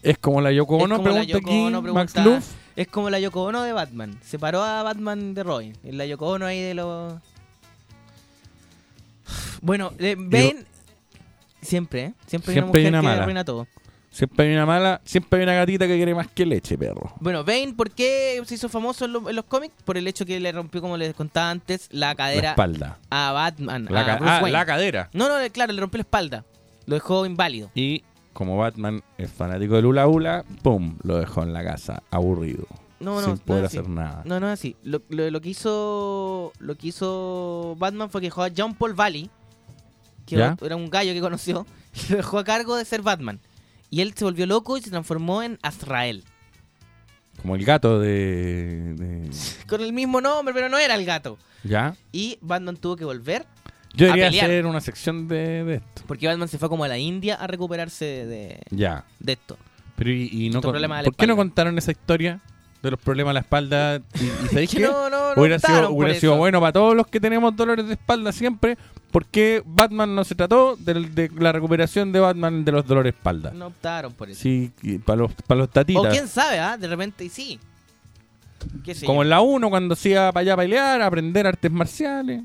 [0.02, 2.52] Es como la Yoko Ono, pregunta Yoko aquí Ono, Max pregunta- Luff.
[2.76, 4.18] Es como la Yoko Ono de Batman.
[4.22, 5.72] Separó a Batman de Robin.
[5.84, 7.14] La Yoko Ono ahí de los...
[9.62, 10.66] Bueno, eh, Bane...
[11.62, 12.14] Siempre, ¿eh?
[12.26, 13.66] Siempre, hay una Siempre hay mujer una que arruina todo.
[14.14, 17.12] Siempre hay una mala, siempre hay una gatita que quiere más que leche, perro.
[17.18, 19.74] Bueno, Bane, ¿por qué se hizo famoso en, lo- en los cómics?
[19.84, 22.98] Por el hecho que le rompió, como les contaba antes, la cadera La espalda.
[23.10, 23.88] a Batman.
[23.90, 24.52] La a ca- Bruce ah, Wayne.
[24.58, 25.10] la cadera.
[25.12, 26.44] No, no, claro, le rompió la espalda.
[26.86, 27.70] Lo dejó inválido.
[27.74, 30.96] Y como Batman es fanático del hula hula, ¡pum!
[31.02, 32.66] Lo dejó en la casa, aburrido.
[33.00, 34.22] No, no, sin poder hacer nada.
[34.24, 34.76] No, no es así.
[34.84, 38.94] Lo, lo- lo que hizo lo que hizo Batman fue que dejó a John Paul
[38.94, 39.28] Valley,
[40.24, 40.56] que ¿Ya?
[40.62, 41.66] era un gallo que conoció,
[42.08, 43.40] y lo dejó a cargo de ser Batman.
[43.94, 46.24] Y él se volvió loco y se transformó en Azrael.
[47.40, 49.30] Como el gato de, de-
[49.68, 51.38] Con el mismo nombre, pero no era el gato.
[51.62, 51.94] ¿Ya?
[52.10, 53.46] Y Batman tuvo que volver
[53.94, 54.44] Yo a debería pelear.
[54.46, 56.02] hacer una sección de, de esto.
[56.08, 59.04] Porque Batman se fue como a la India a recuperarse de, Ya.
[59.20, 59.56] de esto.
[59.94, 60.72] Pero y, y no con-
[61.04, 62.40] ¿Por qué no contaron esa historia
[62.82, 63.96] de los problemas de la espalda?
[64.20, 64.82] Y, y ¿sabéis Que qué?
[64.82, 67.92] no, no, no hubiera sido, hubiera sido bueno para todos los que tenemos dolores de
[67.94, 68.76] espalda siempre.
[69.14, 73.16] ¿Por qué Batman no se trató de, la recuperación de Batman de los dolores de
[73.16, 73.52] espalda?
[73.54, 74.42] No optaron por eso.
[74.42, 74.72] Sí,
[75.04, 76.04] para los, para los tatitas.
[76.04, 76.76] O quién sabe, ¿ah?
[76.76, 77.60] De repente sí.
[78.82, 79.22] ¿Qué sé Como yo?
[79.22, 82.42] en la 1 cuando se iba para allá a pelear, a aprender artes marciales.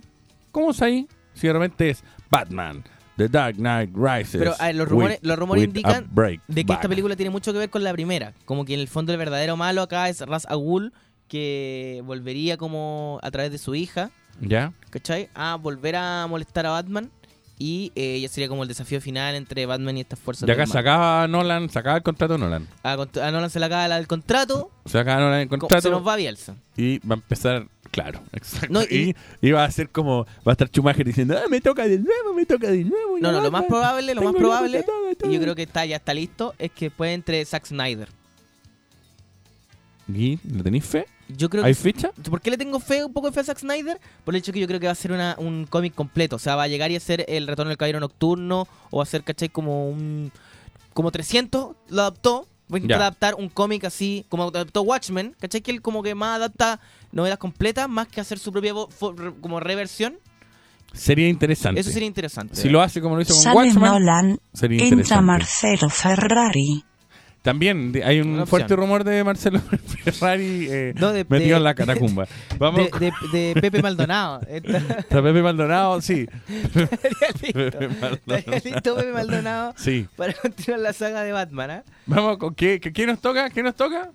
[0.51, 1.07] ¿Cómo es ahí?
[1.33, 2.83] Si de repente es Batman,
[3.17, 4.37] The Dark Knight Rises.
[4.37, 6.77] Pero a ver, los rumores, with- los rumores indican de que back.
[6.77, 8.33] esta película tiene mucho que ver con la primera.
[8.45, 10.93] Como que en el fondo el verdadero malo acá es Ras Al Ghul,
[11.29, 14.11] que volvería como a través de su hija,
[14.41, 14.73] ¿Ya?
[14.89, 15.29] ¿cachai?
[15.35, 17.09] A volver a molestar a Batman
[17.57, 20.65] Y eh, ya sería como el desafío final entre Batman y estas fuerzas Y acá
[20.65, 22.67] sacaba Nolan, sacaba el contrato de Nolan.
[22.83, 25.81] A, a Nolan se le acaba el contrato, Sacaba Nolan el co- contrato.
[25.81, 26.55] se nos va Bielsa.
[26.77, 28.71] Y va a empezar, claro, exacto.
[28.71, 31.85] No, y, y- va a ser como, va a estar Schumacher diciendo, ah, me toca
[31.85, 33.17] de nuevo, me toca de nuevo.
[33.19, 35.33] No, no, lo más probable, lo más probable, y toda".
[35.33, 38.07] yo creo que está ya está listo, es que puede entre Zack Snyder.
[40.13, 41.05] ¿Y le tenéis fe?
[41.27, 42.09] Yo creo ¿Hay que- ficha?
[42.29, 43.99] ¿Por qué le tengo fe, un poco de fe a Zack Snyder?
[44.25, 46.37] Por el hecho que yo creo que va a ser una- un cómic completo.
[46.37, 48.67] O sea, va a llegar y a ser el retorno del caballero nocturno.
[48.89, 49.49] O va a ser, ¿cachai?
[49.49, 50.31] Como un.
[50.93, 52.47] Como 300 lo adaptó.
[52.71, 53.05] Va a intentar Ya.
[53.07, 55.35] adaptar un cómic así, como adaptó Watchmen.
[55.39, 55.61] ¿Cachai?
[55.61, 56.79] Que él como que más adapta
[57.11, 58.73] novelas completas, más que hacer su propia
[59.41, 60.17] como reversión.
[60.93, 61.79] Sería interesante.
[61.81, 62.55] Eso sería interesante.
[62.55, 65.23] Si lo hace como lo hizo con Sale Watchmen, Nolan, sería entra interesante.
[65.25, 66.83] Marcelo Ferrari.
[67.41, 69.59] También hay un fuerte rumor de Marcelo
[70.03, 72.27] Ferrari eh, No, de- metido de- en la catacumba.
[72.59, 74.41] Vamos De, de- Pepe Maldonado.
[74.49, 76.27] Está Pepe Maldonado, sí.
[76.73, 78.51] Pepe Maldonado.
[78.63, 80.07] Listo Pepe Maldonado Sí.
[80.15, 81.83] para continuar la saga de Batman, ¿ah?
[82.05, 83.49] Vamos con ¿qué, qué, qué nos toca?
[83.49, 84.11] ¿Qué nos toca?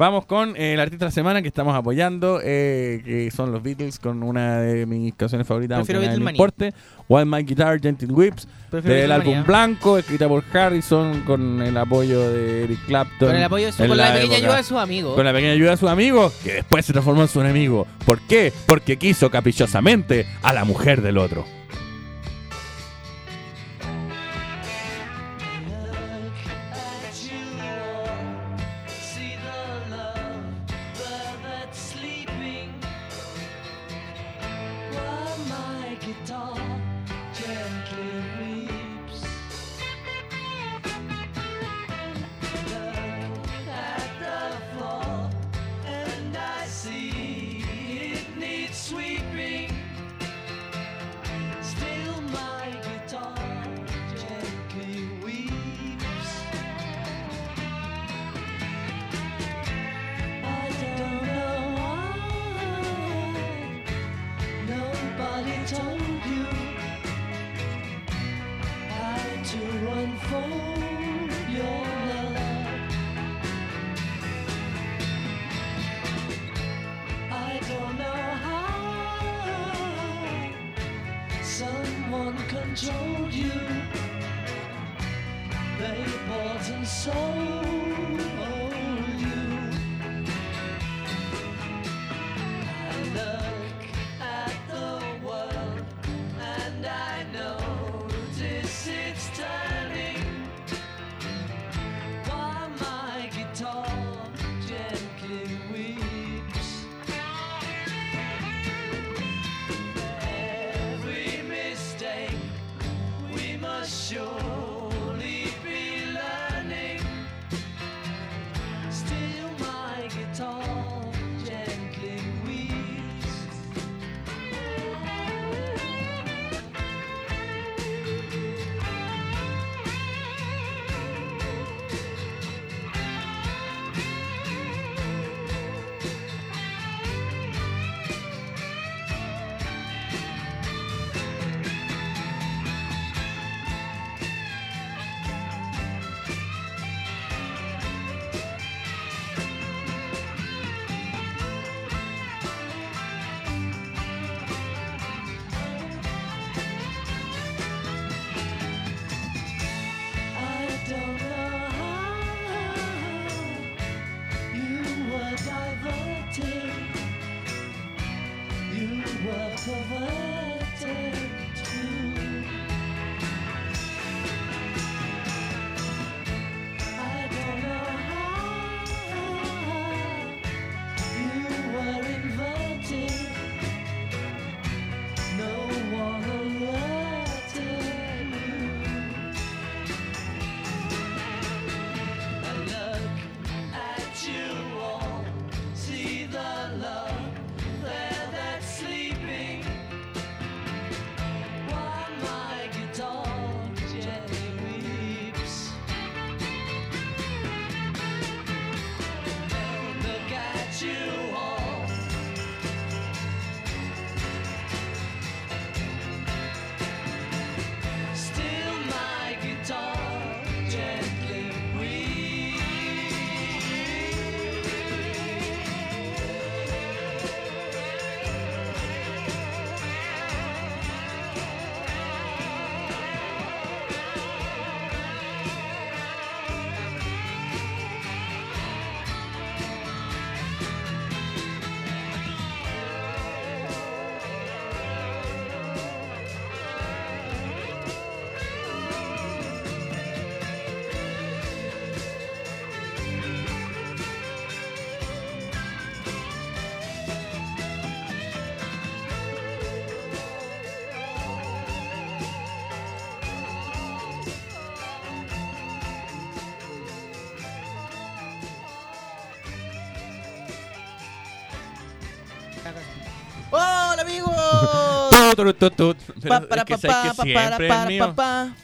[0.00, 3.62] Vamos con eh, el artista de la semana que estamos apoyando, eh, que son los
[3.62, 6.38] Beatles, con una de mis canciones favoritas, aunque Prefiero le Beatlemania.
[6.38, 6.74] importe.
[7.06, 9.44] Wild My Guitar, Gentle Whips, Prefiero del álbum.
[9.44, 13.28] Blanco, escrita por Harrison, con el apoyo de Eric Clapton.
[13.28, 15.14] Con el apoyo de su- en con la pequeña ayuda de sus amigos.
[15.16, 17.86] Con la pequeña ayuda de sus amigos, que después se transformó en su enemigo.
[18.06, 18.54] ¿Por qué?
[18.66, 21.44] Porque quiso caprichosamente a la mujer del otro.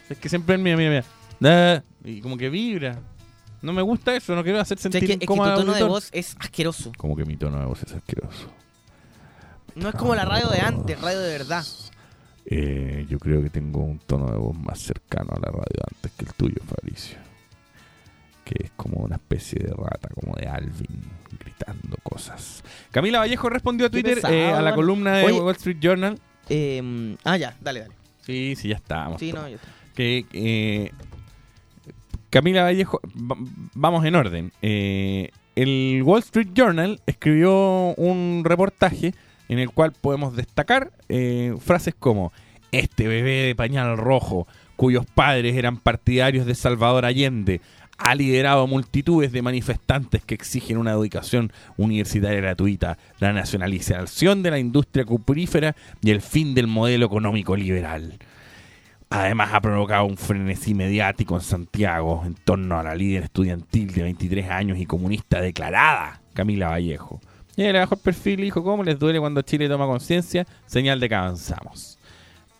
[0.09, 0.79] Es que siempre es mío.
[0.79, 1.05] Es
[1.39, 2.99] que Y como que vibra.
[3.61, 5.83] No me gusta eso, no quiero hacer O sea, sentir es que, tu tono de
[5.83, 6.91] voz es asqueroso.
[6.97, 8.51] Como que mi tono de voz es asqueroso.
[9.75, 11.65] No es como la radio de antes, radio de verdad.
[13.09, 16.25] Yo creo que tengo un tono de voz más cercano a la radio antes que
[16.25, 17.17] el tuyo, Fabricio.
[18.45, 21.01] Que es como una especie de rata, como de Alvin,
[21.37, 22.63] gritando cosas.
[22.91, 26.19] Camila Vallejo respondió a Twitter a la columna de Wall Street Journal.
[26.49, 27.93] Eh, ah, ya, dale, dale.
[28.25, 29.19] Sí, sí, ya estamos.
[29.19, 29.67] Sí, no, ya está.
[29.95, 30.91] Que eh,
[32.29, 33.37] Camila Vallejo, va-
[33.73, 34.51] vamos en orden.
[34.61, 39.13] Eh, el Wall Street Journal escribió un reportaje
[39.49, 42.31] en el cual podemos destacar eh, frases como
[42.71, 44.45] este bebé de pañal rojo,
[44.75, 47.61] cuyos padres eran partidarios de Salvador Allende,
[47.97, 54.59] ha liderado multitudes de manifestantes que exigen una educación universitaria gratuita, la nacionalización de la
[54.59, 58.19] industria cuprífera y el fin del modelo económico liberal.
[59.09, 64.03] Además ha provocado un frenesí mediático en Santiago en torno a la líder estudiantil de
[64.03, 67.21] 23 años y comunista declarada, Camila Vallejo.
[67.55, 70.45] Y le bajó perfil y dijo, ¿cómo les duele cuando Chile toma conciencia?
[70.67, 71.97] Señal de que avanzamos.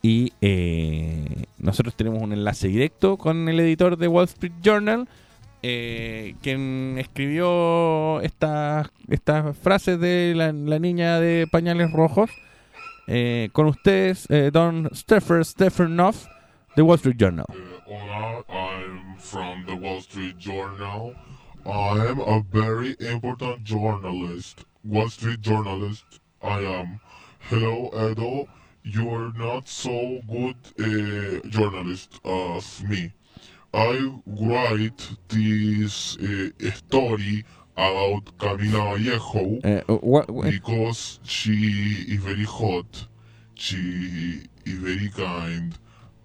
[0.02, 5.08] Y eh, nosotros tenemos un enlace directo con el editor de Wall Street Journal,
[5.64, 12.30] eh, quien escribió estas estas frases de la, la niña de pañales rojos.
[13.10, 16.16] Eh, con ustedes, eh, Don Steffer Steffernov,
[16.76, 17.46] de Wall Street Journal.
[17.86, 21.16] Hola, I'm from the Wall Street Journal.
[21.66, 24.66] I'm a very important journalist.
[24.84, 26.06] Wall Street journalist.
[26.42, 27.00] I am.
[27.50, 28.48] Hello, Edo.
[28.84, 33.12] You're not so good uh, journalist as me.
[33.74, 37.44] I write this uh, story
[37.76, 43.08] about Camila Vallejo Eh, wha- wha- because she is very hot.
[43.56, 45.78] She is very kind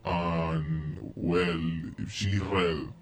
[0.05, 1.61] and well,
[2.09, 2.95] she is real.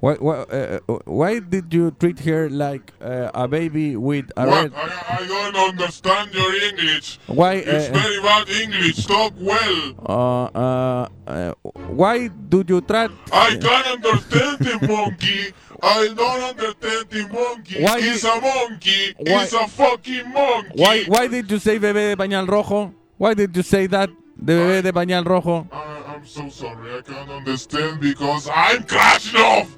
[0.00, 4.46] Why, why, uh, uh, why did you treat her like uh, a baby with a
[4.48, 4.62] What?
[4.62, 4.72] red?
[4.74, 7.18] I, I don't understand your English.
[7.26, 7.60] Why?
[7.60, 9.04] It's Uh, very bad English.
[9.04, 9.80] Talk well.
[10.08, 11.52] uh, uh, uh,
[11.92, 13.10] why do you treat?
[13.30, 15.52] I can't understand the monkey.
[15.82, 17.84] I don't understand the monkey.
[17.84, 19.14] Why He's a monkey.
[19.20, 20.80] Why- He's a fucking monkey.
[20.80, 22.94] Why, why did you say bebé de pañal rojo?
[23.18, 24.08] Why did you say that?
[24.42, 25.68] De bebé de pañal rojo.
[25.70, 26.96] I, I'm so sorry.
[26.96, 29.68] I can't understand because I'm Krasnov.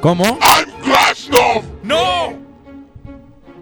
[0.00, 0.24] ¿Cómo?
[0.24, 1.64] I'm Krasnov.
[1.82, 2.38] No.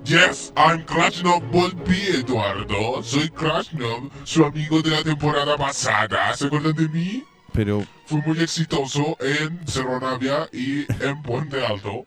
[0.04, 3.02] Yes, I'm Krasnov Volpi, Eduardo.
[3.02, 6.34] Soy Krasnov, su amigo de la temporada pasada.
[6.36, 7.24] ¿Se acuerdan de mí?
[7.52, 12.04] Pero Fui muy exitoso en Cerro Navia y en Puente Alto.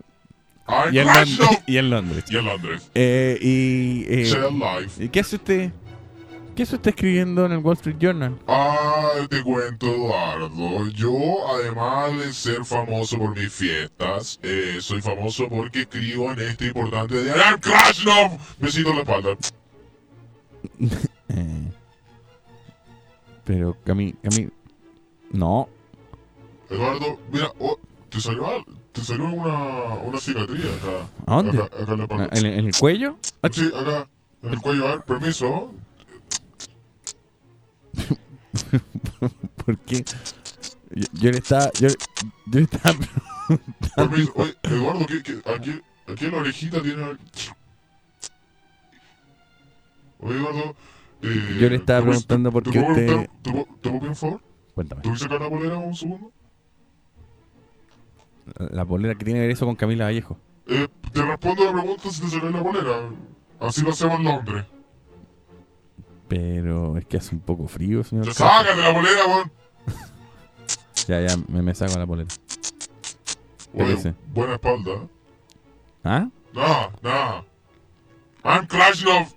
[0.68, 1.64] I'm y en, Krasnov.
[1.66, 2.26] Y en Londres.
[2.30, 2.92] Y en Londres.
[2.94, 5.04] Eh, y, eh, Share life.
[5.04, 5.72] ¿y qué hace usted?
[6.58, 8.36] ¿Qué hace usted escribiendo en el Wall Street Journal?
[8.48, 10.88] Ah, te cuento, Eduardo.
[10.88, 11.12] Yo,
[11.54, 17.14] además de ser famoso por mis fiestas, eh, soy famoso porque escribo en este importante
[17.14, 18.40] de I'm Krasnov.
[18.58, 19.38] Besito en la espalda.
[21.30, 21.72] Eh,
[23.44, 24.50] pero Cami, Cami,
[25.32, 25.68] no.
[26.70, 27.78] Eduardo, mira, oh,
[28.10, 31.08] te salió, al- te salió una, una cicatriz acá.
[31.28, 31.62] ¿A dónde?
[31.62, 32.30] Acá, acá en la.
[32.32, 33.18] ¿En, en el cuello?
[33.52, 34.08] Sí, acá,
[34.42, 34.88] en el cuello.
[34.88, 35.74] A ver, permiso.
[39.66, 40.04] ¿Por qué?
[40.92, 41.90] Yo, yo le estaba, yo,
[42.48, 42.96] yo le estaba.
[44.36, 47.04] Oye, Eduardo, ¿qué, qué- aquí, aquí en la orejita tiene...
[50.20, 50.76] Oye, Eduardo...
[51.24, 54.42] eh, Yo le estaba ¿te preguntando por te qué ¿Te te puedo pedir un favor?
[54.76, 55.02] Cuéntame.
[55.02, 56.32] ¿Te voy a sacar la polera un segundo?
[58.72, 60.38] La polera que tiene que ver eso con Camila Vallejo.
[60.68, 63.10] Eh, te respondo la pregunta si te sacas la polera.
[63.60, 64.66] Así lo hacemos en Londres.
[66.28, 68.26] Pero es que hace un poco frío, señor.
[68.26, 68.48] ¡Te Castro.
[68.48, 69.52] sácate la polera, weón!
[71.08, 72.28] Ya, ya, me, me saco la polera.
[73.74, 75.08] Oye, buena espalda.
[76.04, 76.28] ¿Ah?
[76.54, 77.46] Nada, nada.
[78.44, 79.28] I'm Krasnov.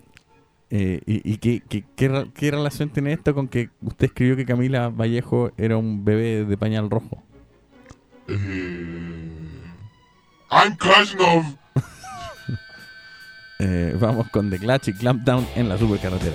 [0.70, 4.88] Eh, ¿Y, y qué, qué, qué, relación tiene esto con que usted escribió que Camila
[4.88, 7.22] Vallejo era un bebé de pañal rojo?
[8.28, 9.30] Eh,
[10.50, 11.44] I'm Krasnov.
[13.62, 16.34] Eh, vamos con The Clutch y Clampdown en la supercarretera.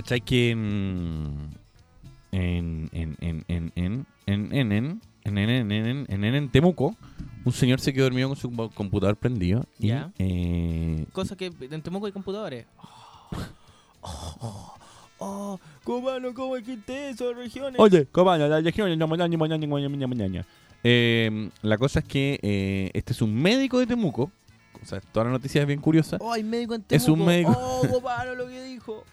[0.00, 0.22] ¿Cachai?
[0.22, 0.50] Que.
[0.50, 1.50] en,
[2.32, 6.96] en, en, en, en, en, en, en en, en, en, en, en, Temuco,
[7.44, 9.66] un señor se quedó dormido con su computador prendido.
[9.78, 10.10] Y, yeah.
[10.18, 12.64] eh, Cosa que en Temuco hay computadores.
[14.00, 14.74] Oh, oh,
[15.18, 17.78] oh, cubano, ¿cómo eso, regiones?
[17.78, 20.46] Oye, cubano, las regiones, no, mañana, mañana, mañana, mañana.
[21.60, 24.32] La cosa es que eh, este es un médico de Temuco.
[24.82, 26.16] O sea, toda la noticia es bien curiosa.
[26.20, 27.04] Oh, hay médico en Temuco.
[27.04, 27.52] Es un médico.
[27.54, 29.04] Oh, cubano, lo que dijo.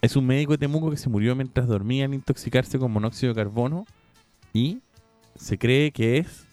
[0.00, 3.40] Es un médico de Temuco que se murió mientras dormía al intoxicarse con monóxido de
[3.42, 3.84] carbono
[4.52, 4.78] y
[5.34, 6.44] se cree que es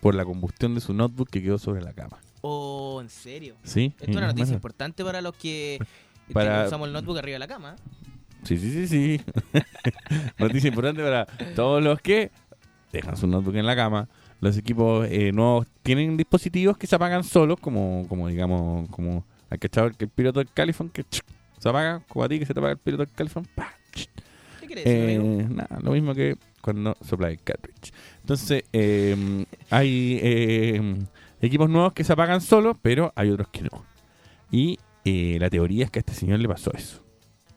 [0.00, 2.18] por la combustión de su notebook que quedó sobre la cama.
[2.42, 3.56] Oh, ¿en serio?
[3.62, 5.78] Sí, Esto es una noticia importante para los que,
[6.32, 7.76] Para- usamos el notebook arriba de la cama.
[8.42, 9.20] Sí, sí, sí, sí.
[10.38, 12.32] Noticia importante para todos los que
[12.92, 14.08] dejan su notebook en la cama.
[14.40, 19.58] Los equipos eh, nuevos tienen dispositivos que se apagan solos, como, como digamos, como hay
[19.58, 21.04] cachado que el piloto del Califón que
[21.62, 24.08] se apaga, como a ti que se te apaga el piloto del ch.
[24.60, 27.92] ¿Qué decir, Eh, nada, lo mismo que cuando sopla el cartridge.
[28.20, 30.96] Entonces, eh, hay eh,
[31.40, 33.84] equipos nuevos que se apagan solos, pero hay otros que no.
[34.50, 37.04] Y eh, la teoría es que a este señor le pasó eso.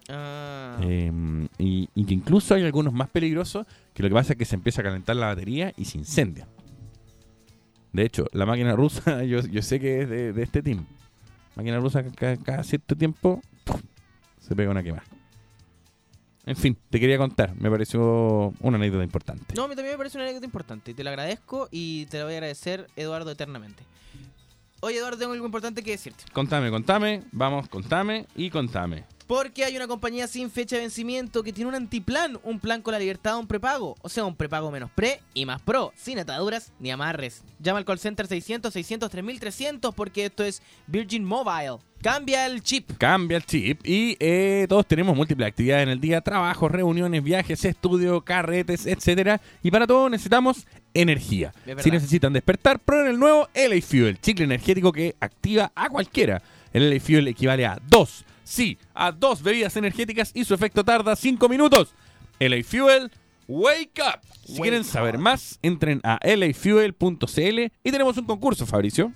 [0.08, 0.78] Ah.
[0.84, 1.12] Eh,
[1.58, 4.56] y, y que incluso hay algunos más peligrosos que lo que pasa es que se
[4.56, 6.48] empieza a calentar la batería y se incendia.
[7.92, 10.86] De hecho, la máquina rusa, yo, yo sé que es de, de este team.
[11.56, 13.42] Máquina rusa que cada, cada cierto tiempo.
[14.48, 15.04] Se pega una quema.
[16.46, 17.56] En fin, te quería contar.
[17.56, 19.56] Me pareció una anécdota importante.
[19.56, 20.94] No, a mí también me parece una anécdota importante.
[20.94, 23.84] Te la agradezco y te la voy a agradecer, Eduardo, eternamente.
[24.82, 26.26] Oye, Eduardo, tengo algo importante que decirte.
[26.32, 27.24] Contame, contame.
[27.32, 29.06] Vamos, contame y contame.
[29.26, 32.92] Porque hay una compañía sin fecha de vencimiento que tiene un antiplan, un plan con
[32.92, 33.96] la libertad de un prepago.
[34.04, 37.44] O sea, un prepago menos pre y más pro, sin ataduras ni amarres.
[37.60, 41.80] Llama al call center 600 600 3300 porque esto es Virgin Mobile.
[42.06, 42.92] Cambia el chip.
[43.00, 47.66] Cambia el chip y eh, todos tenemos múltiples actividades en el día, trabajos, reuniones, viajes,
[47.66, 49.42] estudio, carretes, etcétera.
[49.64, 51.52] Y para todo necesitamos energía.
[51.80, 56.44] Si necesitan despertar, prueben el nuevo LA Fuel, chicle energético que activa a cualquiera.
[56.74, 61.16] El LA Fuel equivale a dos, sí, a dos bebidas energéticas y su efecto tarda
[61.16, 61.96] 5 minutos.
[62.38, 63.10] LA Fuel,
[63.48, 64.20] wake up.
[64.46, 69.12] Si Wake quieren saber más, entren a lafuel.cl y tenemos un concurso, Fabricio.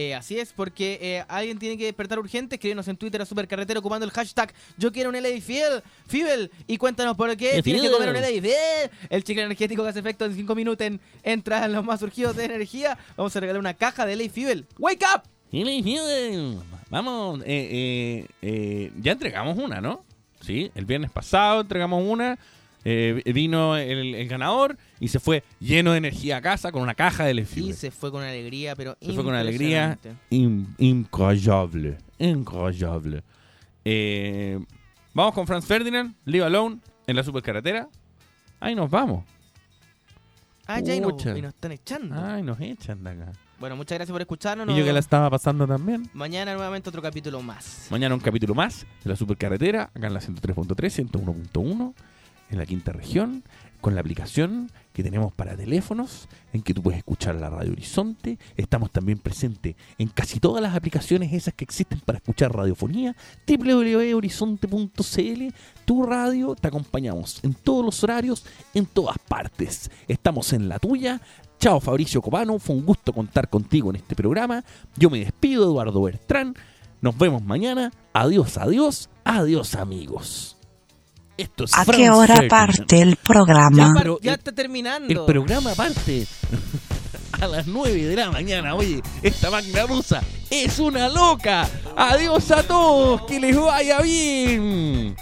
[0.00, 2.54] Eh, así es, porque eh, alguien tiene que despertar urgente.
[2.54, 6.78] Escríbenos en Twitter a Supercarretera ocupando el hashtag Yo quiero un LA Fuel, Fuel y
[6.78, 8.28] cuéntanos por qué tienes que comer un LA.
[9.10, 12.34] El chicle energético que hace efecto en 5 minutos en, entra en los más surgidos
[12.36, 12.96] de energía.
[13.16, 14.66] Vamos a regalar una caja de LA Fuel.
[14.78, 15.22] ¡Wake up!
[15.52, 16.58] LA Fuel.
[16.88, 20.04] Vamos, eh, eh, ya entregamos una, ¿no?
[20.40, 22.38] Sí, el viernes pasado entregamos una.
[22.84, 26.94] Eh, vino el, el ganador y se fue lleno de energía a casa con una
[26.94, 29.98] caja de LA Y se fue con alegría, pero Se fue con alegría
[30.30, 30.74] in-.
[32.18, 33.22] Increíble.
[33.84, 34.58] Eh,
[35.14, 37.88] vamos con Franz Ferdinand, Live Alone, en la supercarretera.
[38.60, 39.24] Ahí nos vamos.
[40.66, 41.36] Ah, ya y nos, Pucha.
[41.36, 42.14] y nos están echando.
[42.14, 43.32] Ay, nos echan de acá.
[43.58, 44.68] Bueno, muchas gracias por escucharnos.
[44.74, 46.08] Y yo que la estaba pasando también.
[46.14, 47.88] Mañana nuevamente otro capítulo más.
[47.90, 51.94] Mañana un capítulo más de la supercarretera, acá en la 103.3, 101.1,
[52.50, 53.44] en la quinta región,
[53.80, 58.38] con la aplicación que tenemos para teléfonos, en que tú puedes escuchar la Radio Horizonte.
[58.56, 63.16] Estamos también presentes en casi todas las aplicaciones esas que existen para escuchar radiofonía.
[63.46, 65.54] www.horizonte.cl,
[65.84, 68.44] tu radio, te acompañamos en todos los horarios,
[68.74, 69.90] en todas partes.
[70.08, 71.20] Estamos en la tuya.
[71.58, 74.64] Chao Fabricio Copano, fue un gusto contar contigo en este programa.
[74.96, 76.54] Yo me despido, Eduardo Bertrán.
[77.00, 77.92] Nos vemos mañana.
[78.12, 80.59] Adiós, adiós, adiós amigos.
[81.72, 83.94] ¿A qué hora parte el programa?
[84.22, 85.08] Ya, está terminando.
[85.08, 86.26] El, programa parte
[87.40, 88.74] a las 9 de la mañana.
[88.74, 91.68] Oye, esta magna rusa es una loca.
[91.96, 95.16] Adiós a todos, que les vaya bien.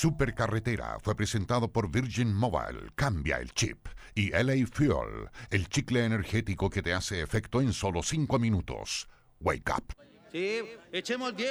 [0.00, 6.70] Supercarretera fue presentado por Virgin Mobile, Cambia el Chip y LA Fuel, el chicle energético
[6.70, 9.08] que te hace efecto en solo 5 minutos.
[9.40, 9.92] Wake up.
[10.30, 10.60] Sí,
[10.92, 11.50] echemos 10.